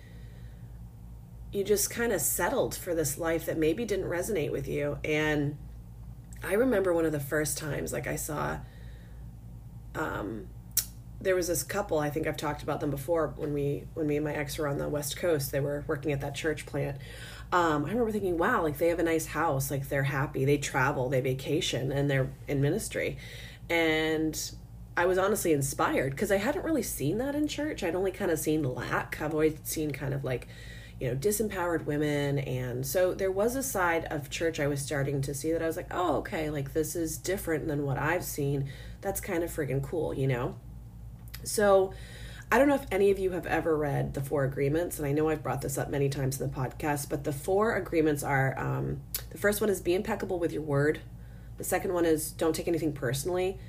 you 1.51 1.63
just 1.63 1.89
kind 1.89 2.11
of 2.11 2.21
settled 2.21 2.75
for 2.75 2.93
this 2.93 3.17
life 3.17 3.45
that 3.45 3.57
maybe 3.57 3.85
didn't 3.85 4.05
resonate 4.05 4.51
with 4.51 4.67
you. 4.67 4.99
And 5.03 5.57
I 6.43 6.53
remember 6.53 6.93
one 6.93 7.05
of 7.05 7.11
the 7.11 7.19
first 7.19 7.57
times, 7.57 7.91
like 7.91 8.05
I 8.05 8.15
saw, 8.15 8.59
um, 9.97 10.47
there 11.19 11.35
was 11.35 11.47
this 11.47 11.63
couple 11.63 11.97
i 11.97 12.09
think 12.09 12.27
i've 12.27 12.37
talked 12.37 12.61
about 12.61 12.79
them 12.79 12.91
before 12.91 13.33
when 13.37 13.53
we 13.53 13.83
when 13.95 14.07
me 14.07 14.15
and 14.15 14.23
my 14.23 14.33
ex 14.33 14.57
were 14.57 14.67
on 14.67 14.77
the 14.77 14.87
west 14.87 15.17
coast 15.17 15.51
they 15.51 15.59
were 15.59 15.83
working 15.87 16.11
at 16.11 16.21
that 16.21 16.35
church 16.35 16.65
plant 16.65 16.97
um, 17.51 17.85
I 17.85 17.89
remember 17.89 18.11
thinking, 18.11 18.37
wow, 18.37 18.61
like 18.61 18.77
they 18.77 18.89
have 18.89 18.99
a 18.99 19.03
nice 19.03 19.27
house, 19.27 19.71
like 19.71 19.87
they're 19.87 20.03
happy, 20.03 20.43
they 20.43 20.57
travel, 20.57 21.07
they 21.07 21.21
vacation, 21.21 21.91
and 21.93 22.09
they're 22.09 22.29
in 22.47 22.61
ministry. 22.61 23.17
And 23.69 24.39
I 24.97 25.05
was 25.05 25.17
honestly 25.17 25.53
inspired 25.53 26.11
because 26.11 26.31
I 26.31 26.37
hadn't 26.37 26.65
really 26.65 26.83
seen 26.83 27.19
that 27.19 27.35
in 27.35 27.47
church. 27.47 27.83
I'd 27.83 27.95
only 27.95 28.11
kind 28.11 28.31
of 28.31 28.39
seen 28.39 28.63
lack. 28.63 29.21
I've 29.21 29.33
always 29.33 29.57
seen 29.63 29.91
kind 29.91 30.13
of 30.13 30.25
like, 30.25 30.47
you 30.99 31.07
know, 31.07 31.15
disempowered 31.15 31.85
women. 31.85 32.39
And 32.39 32.85
so 32.85 33.13
there 33.13 33.31
was 33.31 33.55
a 33.55 33.63
side 33.63 34.05
of 34.05 34.29
church 34.29 34.59
I 34.59 34.67
was 34.67 34.81
starting 34.81 35.21
to 35.21 35.33
see 35.33 35.51
that 35.51 35.61
I 35.61 35.67
was 35.67 35.77
like, 35.77 35.87
oh, 35.91 36.17
okay, 36.17 36.49
like 36.49 36.73
this 36.73 36.95
is 36.95 37.17
different 37.17 37.67
than 37.67 37.85
what 37.85 37.97
I've 37.97 38.23
seen. 38.23 38.69
That's 39.01 39.21
kind 39.21 39.43
of 39.43 39.51
friggin' 39.51 39.83
cool, 39.83 40.13
you 40.13 40.27
know? 40.27 40.55
So, 41.43 41.93
I 42.49 42.57
don't 42.57 42.69
know 42.69 42.75
if 42.75 42.85
any 42.91 43.11
of 43.11 43.19
you 43.19 43.31
have 43.31 43.45
ever 43.45 43.75
read 43.75 44.13
the 44.13 44.21
Four 44.21 44.45
Agreements, 44.45 44.97
and 44.97 45.05
I 45.05 45.11
know 45.11 45.27
I've 45.27 45.43
brought 45.43 45.61
this 45.61 45.77
up 45.77 45.89
many 45.89 46.07
times 46.07 46.39
in 46.39 46.49
the 46.49 46.55
podcast, 46.55 47.09
but 47.09 47.25
the 47.25 47.33
four 47.33 47.75
agreements 47.75 48.23
are 48.23 48.57
um, 48.57 49.01
the 49.31 49.37
first 49.37 49.59
one 49.59 49.69
is 49.69 49.81
be 49.81 49.93
impeccable 49.93 50.39
with 50.39 50.53
your 50.53 50.61
word, 50.61 51.01
the 51.57 51.65
second 51.65 51.91
one 51.93 52.05
is 52.05 52.31
don't 52.31 52.55
take 52.55 52.69
anything 52.69 52.93
personally, 52.93 53.59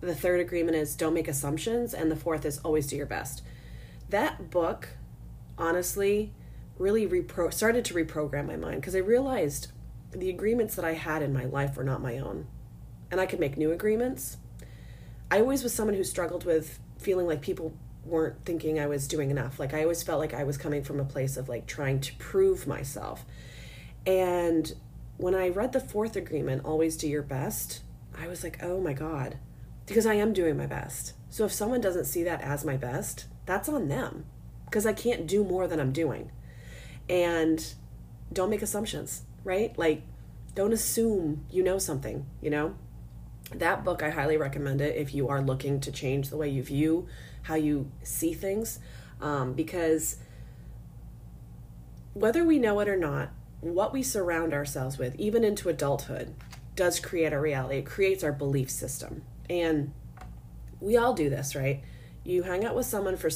the 0.00 0.14
third 0.14 0.38
agreement 0.38 0.76
is 0.76 0.94
don't 0.94 1.14
make 1.14 1.26
assumptions, 1.26 1.94
and 1.94 2.12
the 2.12 2.16
fourth 2.16 2.44
is 2.44 2.58
always 2.58 2.86
do 2.86 2.94
your 2.94 3.06
best. 3.06 3.42
That 4.08 4.50
book, 4.50 4.90
honestly, 5.58 6.32
really 6.82 7.06
repro- 7.06 7.54
started 7.54 7.84
to 7.86 7.94
reprogram 7.94 8.46
my 8.46 8.56
mind 8.56 8.80
because 8.80 8.96
I 8.96 8.98
realized 8.98 9.68
the 10.10 10.28
agreements 10.28 10.74
that 10.74 10.84
I 10.84 10.94
had 10.94 11.22
in 11.22 11.32
my 11.32 11.44
life 11.44 11.76
were 11.76 11.84
not 11.84 12.02
my 12.02 12.18
own. 12.18 12.46
And 13.10 13.20
I 13.20 13.26
could 13.26 13.40
make 13.40 13.56
new 13.56 13.70
agreements, 13.70 14.36
I 15.30 15.40
always 15.40 15.62
was 15.62 15.72
someone 15.72 15.96
who 15.96 16.04
struggled 16.04 16.44
with 16.44 16.78
feeling 16.98 17.26
like 17.26 17.40
people 17.40 17.72
weren't 18.04 18.44
thinking 18.44 18.78
I 18.78 18.86
was 18.86 19.06
doing 19.06 19.30
enough. 19.30 19.58
Like 19.58 19.72
I 19.72 19.82
always 19.82 20.02
felt 20.02 20.18
like 20.18 20.34
I 20.34 20.44
was 20.44 20.58
coming 20.58 20.82
from 20.82 20.98
a 20.98 21.04
place 21.04 21.36
of 21.36 21.48
like 21.48 21.66
trying 21.66 22.00
to 22.00 22.14
prove 22.16 22.66
myself. 22.66 23.24
And 24.04 24.74
when 25.18 25.34
I 25.34 25.48
read 25.48 25.72
the 25.72 25.80
fourth 25.80 26.16
agreement, 26.16 26.64
always 26.64 26.96
do 26.96 27.08
your 27.08 27.22
best, 27.22 27.82
I 28.18 28.26
was 28.26 28.42
like, 28.42 28.62
oh 28.62 28.80
my 28.80 28.92
God, 28.92 29.38
because 29.86 30.04
I 30.04 30.14
am 30.14 30.32
doing 30.32 30.56
my 30.56 30.66
best. 30.66 31.14
So 31.30 31.44
if 31.44 31.52
someone 31.52 31.80
doesn't 31.80 32.06
see 32.06 32.24
that 32.24 32.42
as 32.42 32.64
my 32.64 32.76
best, 32.76 33.26
that's 33.46 33.68
on 33.68 33.88
them 33.88 34.26
because 34.64 34.84
I 34.84 34.92
can't 34.92 35.26
do 35.26 35.44
more 35.44 35.68
than 35.68 35.78
I'm 35.80 35.92
doing. 35.92 36.30
And 37.08 37.74
don't 38.32 38.50
make 38.50 38.62
assumptions, 38.62 39.22
right? 39.44 39.76
Like, 39.78 40.02
don't 40.54 40.72
assume 40.72 41.44
you 41.50 41.62
know 41.62 41.78
something, 41.78 42.26
you 42.40 42.50
know? 42.50 42.74
That 43.54 43.84
book, 43.84 44.02
I 44.02 44.10
highly 44.10 44.36
recommend 44.36 44.80
it 44.80 44.96
if 44.96 45.14
you 45.14 45.28
are 45.28 45.42
looking 45.42 45.80
to 45.80 45.92
change 45.92 46.30
the 46.30 46.36
way 46.36 46.48
you 46.48 46.62
view 46.62 47.08
how 47.42 47.54
you 47.54 47.90
see 48.02 48.32
things. 48.32 48.78
Um, 49.20 49.52
because 49.52 50.16
whether 52.14 52.44
we 52.44 52.58
know 52.58 52.80
it 52.80 52.88
or 52.88 52.96
not, 52.96 53.30
what 53.60 53.92
we 53.92 54.02
surround 54.02 54.52
ourselves 54.52 54.98
with, 54.98 55.14
even 55.16 55.44
into 55.44 55.68
adulthood, 55.68 56.34
does 56.74 56.98
create 56.98 57.32
our 57.32 57.40
reality. 57.40 57.78
It 57.78 57.86
creates 57.86 58.24
our 58.24 58.32
belief 58.32 58.70
system. 58.70 59.22
And 59.48 59.92
we 60.80 60.96
all 60.96 61.14
do 61.14 61.30
this, 61.30 61.54
right? 61.54 61.82
You 62.24 62.44
hang 62.44 62.64
out 62.64 62.76
with 62.76 62.86
someone 62.86 63.16
for, 63.16 63.30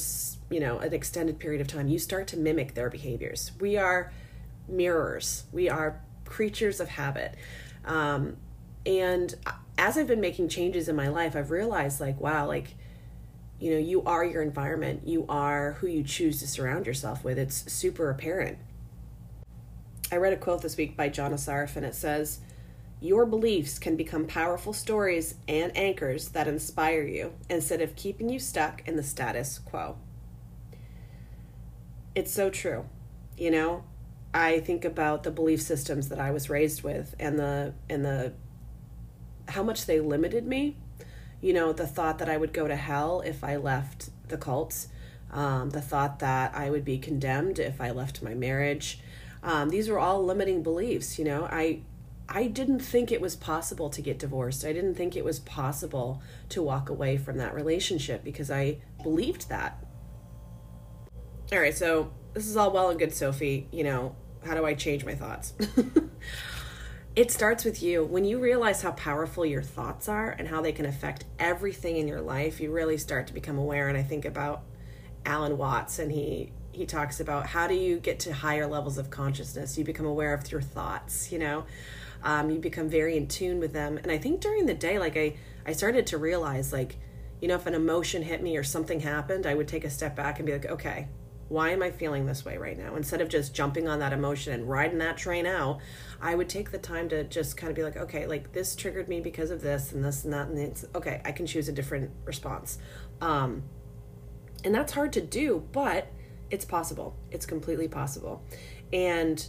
you 0.49 0.59
know, 0.59 0.79
an 0.79 0.93
extended 0.93 1.39
period 1.39 1.61
of 1.61 1.67
time, 1.67 1.87
you 1.87 1.99
start 1.99 2.27
to 2.27 2.37
mimic 2.37 2.73
their 2.73 2.89
behaviors. 2.89 3.51
We 3.59 3.77
are 3.77 4.13
mirrors. 4.67 5.43
We 5.51 5.69
are 5.69 6.01
creatures 6.25 6.79
of 6.79 6.89
habit. 6.89 7.35
Um, 7.85 8.37
and 8.85 9.35
as 9.77 9.97
I've 9.97 10.07
been 10.07 10.21
making 10.21 10.49
changes 10.49 10.87
in 10.87 10.95
my 10.95 11.09
life, 11.09 11.35
I've 11.35 11.51
realized 11.51 11.99
like, 11.99 12.19
wow, 12.19 12.47
like, 12.47 12.75
you 13.59 13.71
know, 13.71 13.77
you 13.77 14.03
are 14.03 14.23
your 14.23 14.41
environment. 14.41 15.01
You 15.05 15.25
are 15.27 15.73
who 15.73 15.87
you 15.87 16.03
choose 16.03 16.39
to 16.39 16.47
surround 16.47 16.85
yourself 16.85 17.23
with. 17.23 17.37
It's 17.37 17.71
super 17.71 18.09
apparent. 18.09 18.57
I 20.11 20.15
read 20.15 20.31
a 20.31 20.37
quote 20.37 20.61
this 20.61 20.77
week 20.77 20.95
by 20.95 21.09
John 21.09 21.33
Assaraf, 21.33 21.75
and 21.75 21.85
it 21.85 21.95
says, 21.95 22.39
Your 22.99 23.25
beliefs 23.25 23.77
can 23.77 23.95
become 23.95 24.25
powerful 24.25 24.73
stories 24.73 25.35
and 25.47 25.75
anchors 25.77 26.29
that 26.29 26.47
inspire 26.47 27.03
you 27.03 27.33
instead 27.49 27.81
of 27.81 27.95
keeping 27.95 28.29
you 28.29 28.39
stuck 28.39 28.87
in 28.87 28.95
the 28.95 29.03
status 29.03 29.59
quo. 29.59 29.97
It's 32.15 32.31
so 32.31 32.49
true. 32.49 32.85
You 33.37 33.51
know, 33.51 33.83
I 34.33 34.59
think 34.59 34.83
about 34.83 35.21
the 35.21 35.29
belief 35.29 35.61
systems 35.61 36.09
that 36.09 36.19
I 36.19 36.31
was 36.31 36.49
raised 36.49 36.81
with 36.81 37.15
and 37.19 37.37
the 37.37 37.73
and 37.87 38.03
the 38.03 38.33
how 39.47 39.61
much 39.61 39.85
they 39.85 39.99
limited 39.99 40.47
me. 40.47 40.77
You 41.39 41.53
know, 41.53 41.73
the 41.73 41.85
thought 41.85 42.17
that 42.17 42.29
I 42.29 42.37
would 42.37 42.51
go 42.51 42.67
to 42.67 42.75
hell 42.75 43.21
if 43.21 43.43
I 43.43 43.57
left 43.57 44.09
the 44.27 44.37
cults, 44.37 44.87
um, 45.31 45.69
the 45.69 45.81
thought 45.81 46.17
that 46.19 46.55
I 46.55 46.71
would 46.71 46.83
be 46.83 46.97
condemned 46.97 47.59
if 47.59 47.79
I 47.79 47.91
left 47.91 48.23
my 48.23 48.33
marriage. 48.33 48.99
Um, 49.43 49.69
these 49.69 49.87
were 49.87 49.99
all 49.99 50.25
limiting 50.25 50.63
beliefs. 50.63 51.19
You 51.19 51.25
know, 51.25 51.45
I 51.45 51.81
I 52.29 52.47
didn't 52.47 52.79
think 52.79 53.11
it 53.11 53.21
was 53.21 53.35
possible 53.35 53.89
to 53.89 54.01
get 54.01 54.19
divorced. 54.19 54.65
I 54.65 54.73
didn't 54.73 54.95
think 54.95 55.15
it 55.15 55.23
was 55.23 55.39
possible 55.39 56.21
to 56.49 56.61
walk 56.61 56.89
away 56.89 57.17
from 57.17 57.37
that 57.37 57.53
relationship 57.53 58.23
because 58.23 58.51
I 58.51 58.79
believed 59.01 59.49
that. 59.49 59.83
All 61.51 61.59
right, 61.59 61.75
so 61.75 62.11
this 62.33 62.47
is 62.47 62.57
all 62.57 62.71
well 62.71 62.89
and 62.89 62.99
good, 62.99 63.13
Sophie. 63.13 63.69
You 63.71 63.85
know, 63.85 64.15
how 64.45 64.55
do 64.55 64.65
I 64.65 64.73
change 64.73 65.05
my 65.05 65.15
thoughts? 65.15 65.53
it 67.15 67.31
starts 67.31 67.63
with 67.63 67.81
you. 67.81 68.03
When 68.03 68.25
you 68.25 68.39
realize 68.39 68.81
how 68.81 68.91
powerful 68.91 69.45
your 69.45 69.61
thoughts 69.61 70.09
are 70.09 70.29
and 70.29 70.49
how 70.49 70.61
they 70.61 70.73
can 70.73 70.85
affect 70.85 71.23
everything 71.39 71.95
in 71.95 72.07
your 72.07 72.21
life, 72.21 72.59
you 72.59 72.71
really 72.71 72.97
start 72.97 73.27
to 73.27 73.33
become 73.33 73.57
aware. 73.57 73.87
And 73.87 73.97
I 73.97 74.03
think 74.03 74.25
about 74.25 74.63
Alan 75.25 75.57
Watts, 75.57 75.99
and 75.99 76.11
he 76.11 76.51
he 76.73 76.85
talks 76.85 77.19
about 77.19 77.47
how 77.47 77.67
do 77.67 77.73
you 77.73 77.99
get 77.99 78.19
to 78.19 78.33
higher 78.33 78.67
levels 78.67 78.97
of 78.97 79.09
consciousness? 79.09 79.77
You 79.77 79.83
become 79.83 80.05
aware 80.05 80.33
of 80.33 80.51
your 80.51 80.61
thoughts. 80.61 81.31
You 81.31 81.39
know, 81.39 81.65
um, 82.23 82.49
you 82.49 82.59
become 82.59 82.89
very 82.89 83.17
in 83.17 83.27
tune 83.27 83.59
with 83.59 83.73
them. 83.73 83.97
And 83.97 84.11
I 84.11 84.17
think 84.17 84.41
during 84.41 84.65
the 84.65 84.73
day, 84.73 84.99
like 84.99 85.17
I 85.17 85.35
I 85.65 85.73
started 85.73 86.07
to 86.07 86.17
realize 86.17 86.71
like 86.71 86.97
you 87.41 87.47
know 87.47 87.55
if 87.55 87.65
an 87.65 87.73
emotion 87.73 88.23
hit 88.23 88.41
me 88.41 88.57
or 88.57 88.63
something 88.63 88.99
happened, 88.99 89.45
I 89.45 89.53
would 89.53 89.67
take 89.67 89.83
a 89.83 89.89
step 89.89 90.15
back 90.15 90.39
and 90.39 90.45
be 90.45 90.53
like, 90.53 90.65
okay, 90.65 91.07
why 91.49 91.69
am 91.69 91.81
I 91.81 91.91
feeling 91.91 92.25
this 92.25 92.43
way 92.43 92.57
right 92.57 92.77
now? 92.77 92.95
Instead 92.95 93.21
of 93.21 93.29
just 93.29 93.53
jumping 93.53 93.87
on 93.87 93.99
that 93.99 94.11
emotion 94.11 94.53
and 94.53 94.69
riding 94.69 94.97
that 94.97 95.17
train 95.17 95.45
out, 95.45 95.79
I 96.21 96.35
would 96.35 96.49
take 96.49 96.71
the 96.71 96.77
time 96.77 97.07
to 97.09 97.23
just 97.23 97.55
kind 97.55 97.69
of 97.69 97.75
be 97.75 97.83
like, 97.83 97.95
okay, 97.95 98.27
like 98.27 98.51
this 98.51 98.75
triggered 98.75 99.07
me 99.07 99.21
because 99.21 99.49
of 99.49 99.61
this 99.61 99.93
and 99.93 100.03
this 100.03 100.25
and 100.25 100.33
that. 100.33 100.47
And 100.47 100.57
it's 100.57 100.85
okay, 100.93 101.21
I 101.23 101.31
can 101.31 101.45
choose 101.45 101.69
a 101.69 101.71
different 101.71 102.11
response. 102.25 102.79
Um, 103.21 103.63
and 104.63 104.75
that's 104.75 104.93
hard 104.93 105.13
to 105.13 105.21
do, 105.21 105.65
but 105.71 106.11
it's 106.49 106.65
possible. 106.65 107.15
It's 107.31 107.45
completely 107.45 107.87
possible. 107.87 108.43
And 108.91 109.45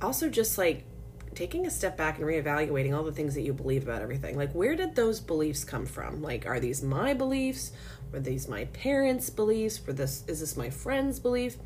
also 0.00 0.28
just 0.28 0.58
like 0.58 0.84
taking 1.34 1.66
a 1.66 1.70
step 1.70 1.96
back 1.96 2.18
and 2.18 2.26
reevaluating 2.26 2.96
all 2.96 3.04
the 3.04 3.12
things 3.12 3.34
that 3.34 3.42
you 3.42 3.52
believe 3.52 3.82
about 3.82 4.02
everything. 4.02 4.36
Like, 4.36 4.52
where 4.52 4.76
did 4.76 4.94
those 4.94 5.20
beliefs 5.20 5.64
come 5.64 5.86
from? 5.86 6.22
Like, 6.22 6.46
are 6.46 6.60
these 6.60 6.82
my 6.82 7.14
beliefs? 7.14 7.72
Were 8.12 8.20
these 8.20 8.48
my 8.48 8.66
parents' 8.66 9.30
beliefs? 9.30 9.84
Were 9.86 9.92
this 9.92 10.24
is 10.26 10.40
this 10.40 10.56
my 10.56 10.70
friend's 10.70 11.18
belief? 11.18 11.56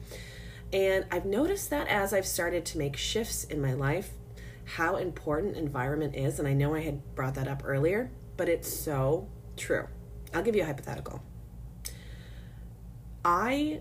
And 0.73 1.07
I've 1.11 1.25
noticed 1.25 1.71
that 1.71 1.89
as 1.89 2.13
I've 2.13 2.27
started 2.27 2.65
to 2.67 2.79
make 2.79 2.97
shifts 2.97 3.45
in 3.45 3.61
my 3.61 3.75
life, 3.75 4.11
how 4.65 4.97
important 4.97 5.57
environment 5.57 6.17
is. 6.17 6.39
And 6.39 6.49
I 6.49 6.53
know 6.53 6.75
I 6.75 6.81
had 6.81 7.15
brought 7.15 7.35
that 7.35 7.49
up 7.49 7.63
earlier, 7.65 8.11
but 8.37 8.49
it's 8.49 8.73
so 8.73 9.29
true. 9.57 9.87
I'll 10.35 10.43
give 10.43 10.57
you 10.57 10.63
a 10.63 10.67
hypothetical. 10.67 11.23
I 13.25 13.81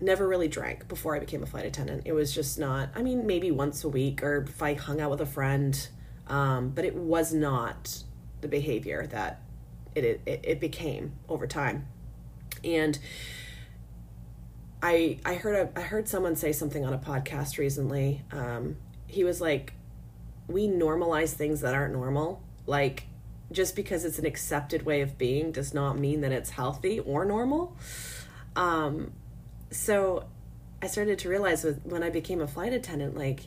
never 0.00 0.26
really 0.26 0.48
drank 0.48 0.88
before 0.88 1.14
I 1.14 1.18
became 1.18 1.42
a 1.42 1.46
flight 1.46 1.66
attendant. 1.66 2.02
It 2.04 2.12
was 2.12 2.34
just 2.34 2.58
not, 2.58 2.88
I 2.94 3.02
mean, 3.02 3.26
maybe 3.26 3.50
once 3.50 3.84
a 3.84 3.88
week 3.88 4.22
or 4.22 4.46
if 4.48 4.62
I 4.62 4.74
hung 4.74 5.00
out 5.00 5.10
with 5.10 5.20
a 5.20 5.26
friend, 5.26 5.88
um, 6.26 6.70
but 6.70 6.84
it 6.84 6.94
was 6.94 7.32
not 7.34 8.02
the 8.40 8.48
behavior 8.48 9.06
that 9.08 9.42
it, 9.94 10.20
it, 10.24 10.40
it 10.42 10.60
became 10.60 11.12
over 11.28 11.46
time. 11.46 11.86
And 12.64 12.98
I 14.82 15.18
I 15.24 15.34
heard 15.34 15.56
a, 15.56 15.78
I 15.78 15.82
heard 15.82 16.08
someone 16.08 16.36
say 16.36 16.52
something 16.52 16.84
on 16.84 16.92
a 16.92 16.98
podcast 16.98 17.58
recently. 17.58 18.22
Um, 18.32 18.76
he 19.06 19.24
was 19.24 19.40
like, 19.40 19.74
"We 20.46 20.68
normalize 20.68 21.32
things 21.32 21.60
that 21.60 21.74
aren't 21.74 21.92
normal. 21.92 22.42
Like, 22.66 23.04
just 23.52 23.76
because 23.76 24.04
it's 24.04 24.18
an 24.18 24.26
accepted 24.26 24.84
way 24.84 25.00
of 25.02 25.18
being 25.18 25.52
does 25.52 25.74
not 25.74 25.98
mean 25.98 26.22
that 26.22 26.32
it's 26.32 26.50
healthy 26.50 27.00
or 27.00 27.24
normal." 27.24 27.76
Um, 28.56 29.12
so 29.70 30.24
I 30.82 30.86
started 30.86 31.18
to 31.20 31.28
realize 31.28 31.64
when 31.84 32.02
I 32.02 32.10
became 32.10 32.40
a 32.40 32.46
flight 32.46 32.72
attendant, 32.72 33.16
like 33.16 33.40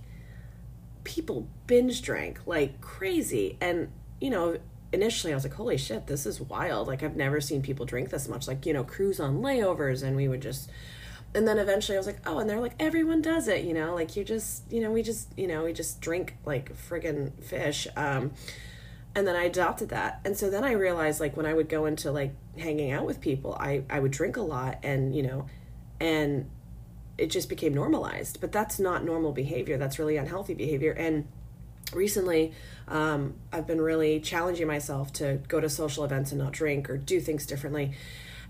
people 1.03 1.47
binge 1.67 2.01
drank 2.01 2.39
like 2.45 2.81
crazy, 2.81 3.57
and 3.59 3.91
you 4.21 4.29
know 4.29 4.57
initially 4.93 5.33
I 5.33 5.35
was 5.35 5.43
like, 5.43 5.55
holy 5.55 5.77
shit, 5.77 6.07
this 6.07 6.25
is 6.25 6.39
wild. 6.39 6.87
Like 6.87 7.03
I've 7.03 7.15
never 7.15 7.41
seen 7.41 7.61
people 7.61 7.85
drink 7.85 8.09
this 8.11 8.29
much. 8.29 8.47
Like, 8.47 8.65
you 8.65 8.73
know, 8.73 8.83
cruise 8.83 9.19
on 9.19 9.41
layovers 9.41 10.03
and 10.03 10.15
we 10.15 10.27
would 10.27 10.41
just 10.41 10.69
and 11.35 11.47
then 11.47 11.57
eventually 11.57 11.97
I 11.97 11.99
was 11.99 12.05
like, 12.05 12.19
oh, 12.27 12.37
and 12.37 12.47
they're 12.47 12.59
like, 12.59 12.75
everyone 12.79 13.21
does 13.21 13.47
it, 13.47 13.65
you 13.65 13.73
know, 13.73 13.95
like 13.95 14.15
you 14.15 14.23
just, 14.23 14.71
you 14.71 14.81
know, 14.81 14.91
we 14.91 15.01
just, 15.01 15.27
you 15.35 15.47
know, 15.47 15.63
we 15.63 15.73
just 15.73 15.99
drink 15.99 16.35
like 16.45 16.75
friggin' 16.77 17.43
fish. 17.43 17.87
Um, 17.97 18.33
and 19.15 19.25
then 19.27 19.35
I 19.35 19.45
adopted 19.45 19.89
that. 19.89 20.21
And 20.25 20.37
so 20.37 20.51
then 20.51 20.63
I 20.63 20.73
realized 20.73 21.19
like 21.19 21.35
when 21.35 21.47
I 21.47 21.53
would 21.55 21.69
go 21.69 21.85
into 21.85 22.11
like 22.11 22.35
hanging 22.57 22.91
out 22.91 23.07
with 23.07 23.19
people, 23.19 23.57
I, 23.59 23.83
I 23.89 23.99
would 23.99 24.11
drink 24.11 24.37
a 24.37 24.41
lot 24.41 24.79
and, 24.83 25.15
you 25.15 25.23
know, 25.23 25.47
and 26.03 26.49
it 27.17 27.27
just 27.27 27.47
became 27.47 27.73
normalized. 27.73 28.41
But 28.41 28.51
that's 28.51 28.79
not 28.79 29.03
normal 29.03 29.31
behavior. 29.31 29.77
That's 29.77 29.99
really 29.99 30.17
unhealthy 30.17 30.53
behavior. 30.53 30.91
And 30.91 31.27
recently 31.91 32.53
um, 32.87 33.35
i've 33.51 33.67
been 33.67 33.81
really 33.81 34.19
challenging 34.19 34.67
myself 34.67 35.11
to 35.13 35.39
go 35.47 35.59
to 35.59 35.69
social 35.69 36.03
events 36.03 36.31
and 36.31 36.39
not 36.39 36.51
drink 36.51 36.89
or 36.89 36.97
do 36.97 37.19
things 37.19 37.45
differently 37.45 37.91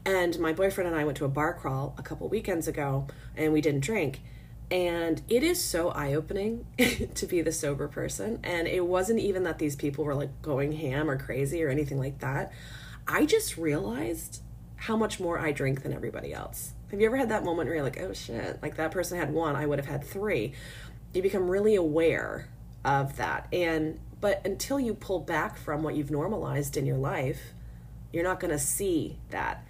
and 0.06 0.40
my 0.40 0.54
boyfriend 0.54 0.88
and 0.88 0.98
i 0.98 1.04
went 1.04 1.18
to 1.18 1.26
a 1.26 1.30
bar 1.30 1.54
crawl 1.54 1.94
a 1.98 2.04
couple 2.04 2.28
weekends 2.30 2.68
ago 2.68 3.08
and 3.36 3.54
we 3.54 3.62
didn't 3.62 3.82
drink 3.82 4.22
and 4.72 5.22
it 5.28 5.44
is 5.44 5.62
so 5.62 5.90
eye-opening 5.90 6.66
to 7.16 7.26
be 7.26 7.42
the 7.42 7.52
sober 7.52 7.88
person 7.88 8.40
and 8.44 8.68
it 8.68 8.86
wasn't 8.86 9.20
even 9.20 9.44
that 9.44 9.60
these 9.60 9.76
people 9.76 10.04
were 10.04 10.16
like 10.16 10.42
going 10.42 10.72
ham 10.72 11.10
or 11.10 11.18
crazy 11.18 11.64
or 11.64 11.70
anything 11.70 12.00
like 12.00 12.20
that 12.20 12.52
i 13.08 13.26
just 13.26 13.58
realized 13.58 14.42
how 14.76 14.96
much 14.96 15.20
more 15.20 15.40
i 15.40 15.52
drink 15.52 15.84
than 15.84 15.94
everybody 15.94 16.34
else 16.34 16.74
have 16.94 17.02
you 17.02 17.08
ever 17.08 17.18
had 17.18 17.30
that 17.30 17.44
moment 17.44 17.68
where 17.68 17.76
you're 17.76 17.84
like 17.84 18.00
oh 18.00 18.14
shit 18.14 18.58
like 18.62 18.78
that 18.78 18.92
person 18.92 19.18
had 19.18 19.34
one 19.34 19.56
i 19.56 19.66
would 19.66 19.80
have 19.80 19.88
had 19.88 20.02
three 20.06 20.54
you 21.14 21.22
become 21.22 21.50
really 21.50 21.76
aware 21.76 22.50
of 22.84 23.18
that. 23.18 23.48
And 23.54 24.00
but 24.20 24.46
until 24.46 24.80
you 24.80 24.94
pull 24.94 25.20
back 25.20 25.58
from 25.58 25.84
what 25.84 25.96
you've 25.96 26.12
normalized 26.12 26.78
in 26.78 26.86
your 26.86 26.98
life, 26.98 27.54
you're 28.12 28.24
not 28.24 28.40
going 28.40 28.52
to 28.52 28.60
see 28.60 29.20
that. 29.32 29.66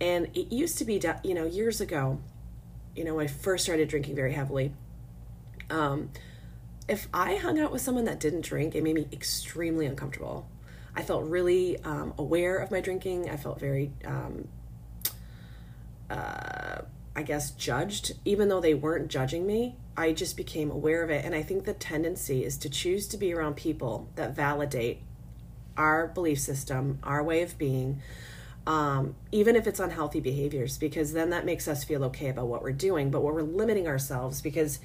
And 0.00 0.26
it 0.36 0.52
used 0.52 0.78
to 0.78 0.84
be, 0.84 1.00
you 1.22 1.34
know, 1.34 1.46
years 1.46 1.80
ago, 1.80 2.18
you 2.96 3.04
know, 3.04 3.14
when 3.14 3.26
I 3.26 3.28
first 3.28 3.62
started 3.62 3.88
drinking 3.88 4.16
very 4.16 4.32
heavily, 4.32 4.72
um, 5.70 6.10
if 6.88 7.06
I 7.14 7.36
hung 7.36 7.60
out 7.60 7.70
with 7.70 7.80
someone 7.80 8.04
that 8.06 8.18
didn't 8.18 8.40
drink, 8.40 8.74
it 8.74 8.82
made 8.82 8.96
me 8.96 9.06
extremely 9.12 9.86
uncomfortable. 9.86 10.48
I 10.96 11.02
felt 11.02 11.24
really 11.24 11.78
um, 11.84 12.12
aware 12.18 12.56
of 12.58 12.72
my 12.72 12.80
drinking. 12.80 13.30
I 13.30 13.36
felt 13.36 13.60
very, 13.60 13.92
um, 14.04 14.48
uh, 16.12 16.82
I 17.16 17.22
guess, 17.22 17.50
judged, 17.52 18.12
even 18.24 18.48
though 18.48 18.60
they 18.60 18.74
weren't 18.74 19.08
judging 19.08 19.46
me. 19.46 19.76
I 19.96 20.12
just 20.12 20.36
became 20.36 20.70
aware 20.70 21.02
of 21.02 21.10
it. 21.10 21.24
And 21.24 21.34
I 21.34 21.42
think 21.42 21.64
the 21.64 21.74
tendency 21.74 22.44
is 22.44 22.56
to 22.58 22.70
choose 22.70 23.06
to 23.08 23.16
be 23.16 23.34
around 23.34 23.56
people 23.56 24.08
that 24.16 24.34
validate 24.34 25.00
our 25.76 26.08
belief 26.08 26.38
system, 26.38 26.98
our 27.02 27.22
way 27.22 27.42
of 27.42 27.58
being, 27.58 28.00
um, 28.66 29.14
even 29.30 29.56
if 29.56 29.66
it's 29.66 29.80
unhealthy 29.80 30.20
behaviors, 30.20 30.78
because 30.78 31.12
then 31.12 31.30
that 31.30 31.44
makes 31.44 31.66
us 31.68 31.84
feel 31.84 32.04
okay 32.04 32.28
about 32.28 32.46
what 32.46 32.62
we're 32.62 32.72
doing. 32.72 33.10
But 33.10 33.22
we're 33.22 33.42
limiting 33.42 33.86
ourselves 33.86 34.40
because 34.40 34.78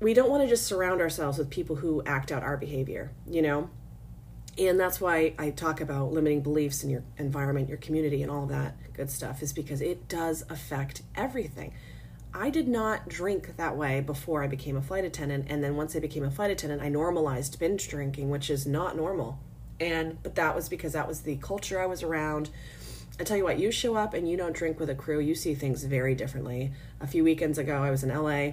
we 0.00 0.14
don't 0.14 0.30
want 0.30 0.42
to 0.42 0.48
just 0.48 0.66
surround 0.66 1.00
ourselves 1.00 1.38
with 1.38 1.50
people 1.50 1.76
who 1.76 2.02
act 2.04 2.30
out 2.30 2.42
our 2.42 2.56
behavior, 2.56 3.10
you 3.28 3.42
know? 3.42 3.70
And 4.58 4.80
that's 4.80 5.00
why 5.00 5.34
I 5.38 5.50
talk 5.50 5.80
about 5.80 6.12
limiting 6.12 6.40
beliefs 6.40 6.82
in 6.82 6.88
your 6.88 7.02
environment, 7.18 7.68
your 7.68 7.78
community, 7.78 8.22
and 8.22 8.30
all 8.30 8.46
that 8.46 8.74
good 8.94 9.10
stuff, 9.10 9.42
is 9.42 9.52
because 9.52 9.82
it 9.82 10.08
does 10.08 10.44
affect 10.48 11.02
everything. 11.14 11.74
I 12.32 12.50
did 12.50 12.68
not 12.68 13.08
drink 13.08 13.56
that 13.56 13.76
way 13.76 14.00
before 14.00 14.42
I 14.42 14.46
became 14.46 14.76
a 14.76 14.82
flight 14.82 15.04
attendant. 15.04 15.46
And 15.48 15.62
then 15.62 15.76
once 15.76 15.94
I 15.94 16.00
became 16.00 16.24
a 16.24 16.30
flight 16.30 16.50
attendant, 16.50 16.82
I 16.82 16.88
normalized 16.88 17.58
binge 17.58 17.88
drinking, 17.88 18.30
which 18.30 18.50
is 18.50 18.66
not 18.66 18.96
normal. 18.96 19.38
And, 19.78 20.22
but 20.22 20.34
that 20.36 20.54
was 20.54 20.68
because 20.68 20.94
that 20.94 21.08
was 21.08 21.20
the 21.20 21.36
culture 21.36 21.80
I 21.80 21.86
was 21.86 22.02
around. 22.02 22.50
I 23.20 23.24
tell 23.24 23.36
you 23.36 23.44
what, 23.44 23.58
you 23.58 23.70
show 23.70 23.96
up 23.96 24.14
and 24.14 24.28
you 24.28 24.36
don't 24.36 24.54
drink 24.54 24.78
with 24.78 24.90
a 24.90 24.94
crew, 24.94 25.20
you 25.20 25.34
see 25.34 25.54
things 25.54 25.84
very 25.84 26.14
differently. 26.14 26.72
A 27.00 27.06
few 27.06 27.24
weekends 27.24 27.58
ago, 27.58 27.82
I 27.82 27.90
was 27.90 28.04
in 28.04 28.10
LA 28.10 28.52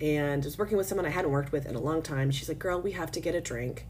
and 0.00 0.42
was 0.44 0.56
working 0.56 0.78
with 0.78 0.86
someone 0.86 1.04
I 1.06 1.10
hadn't 1.10 1.30
worked 1.30 1.52
with 1.52 1.66
in 1.66 1.76
a 1.76 1.80
long 1.80 2.00
time. 2.00 2.30
She's 2.30 2.48
like, 2.48 2.58
Girl, 2.58 2.80
we 2.80 2.92
have 2.92 3.10
to 3.12 3.20
get 3.20 3.34
a 3.34 3.40
drink. 3.40 3.86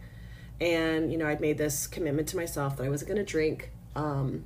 And, 0.60 1.10
you 1.10 1.18
know, 1.18 1.26
I'd 1.26 1.40
made 1.40 1.58
this 1.58 1.86
commitment 1.86 2.28
to 2.28 2.36
myself 2.36 2.76
that 2.76 2.84
I 2.84 2.88
wasn't 2.88 3.08
going 3.08 3.24
to 3.24 3.30
drink. 3.30 3.70
Um, 3.96 4.44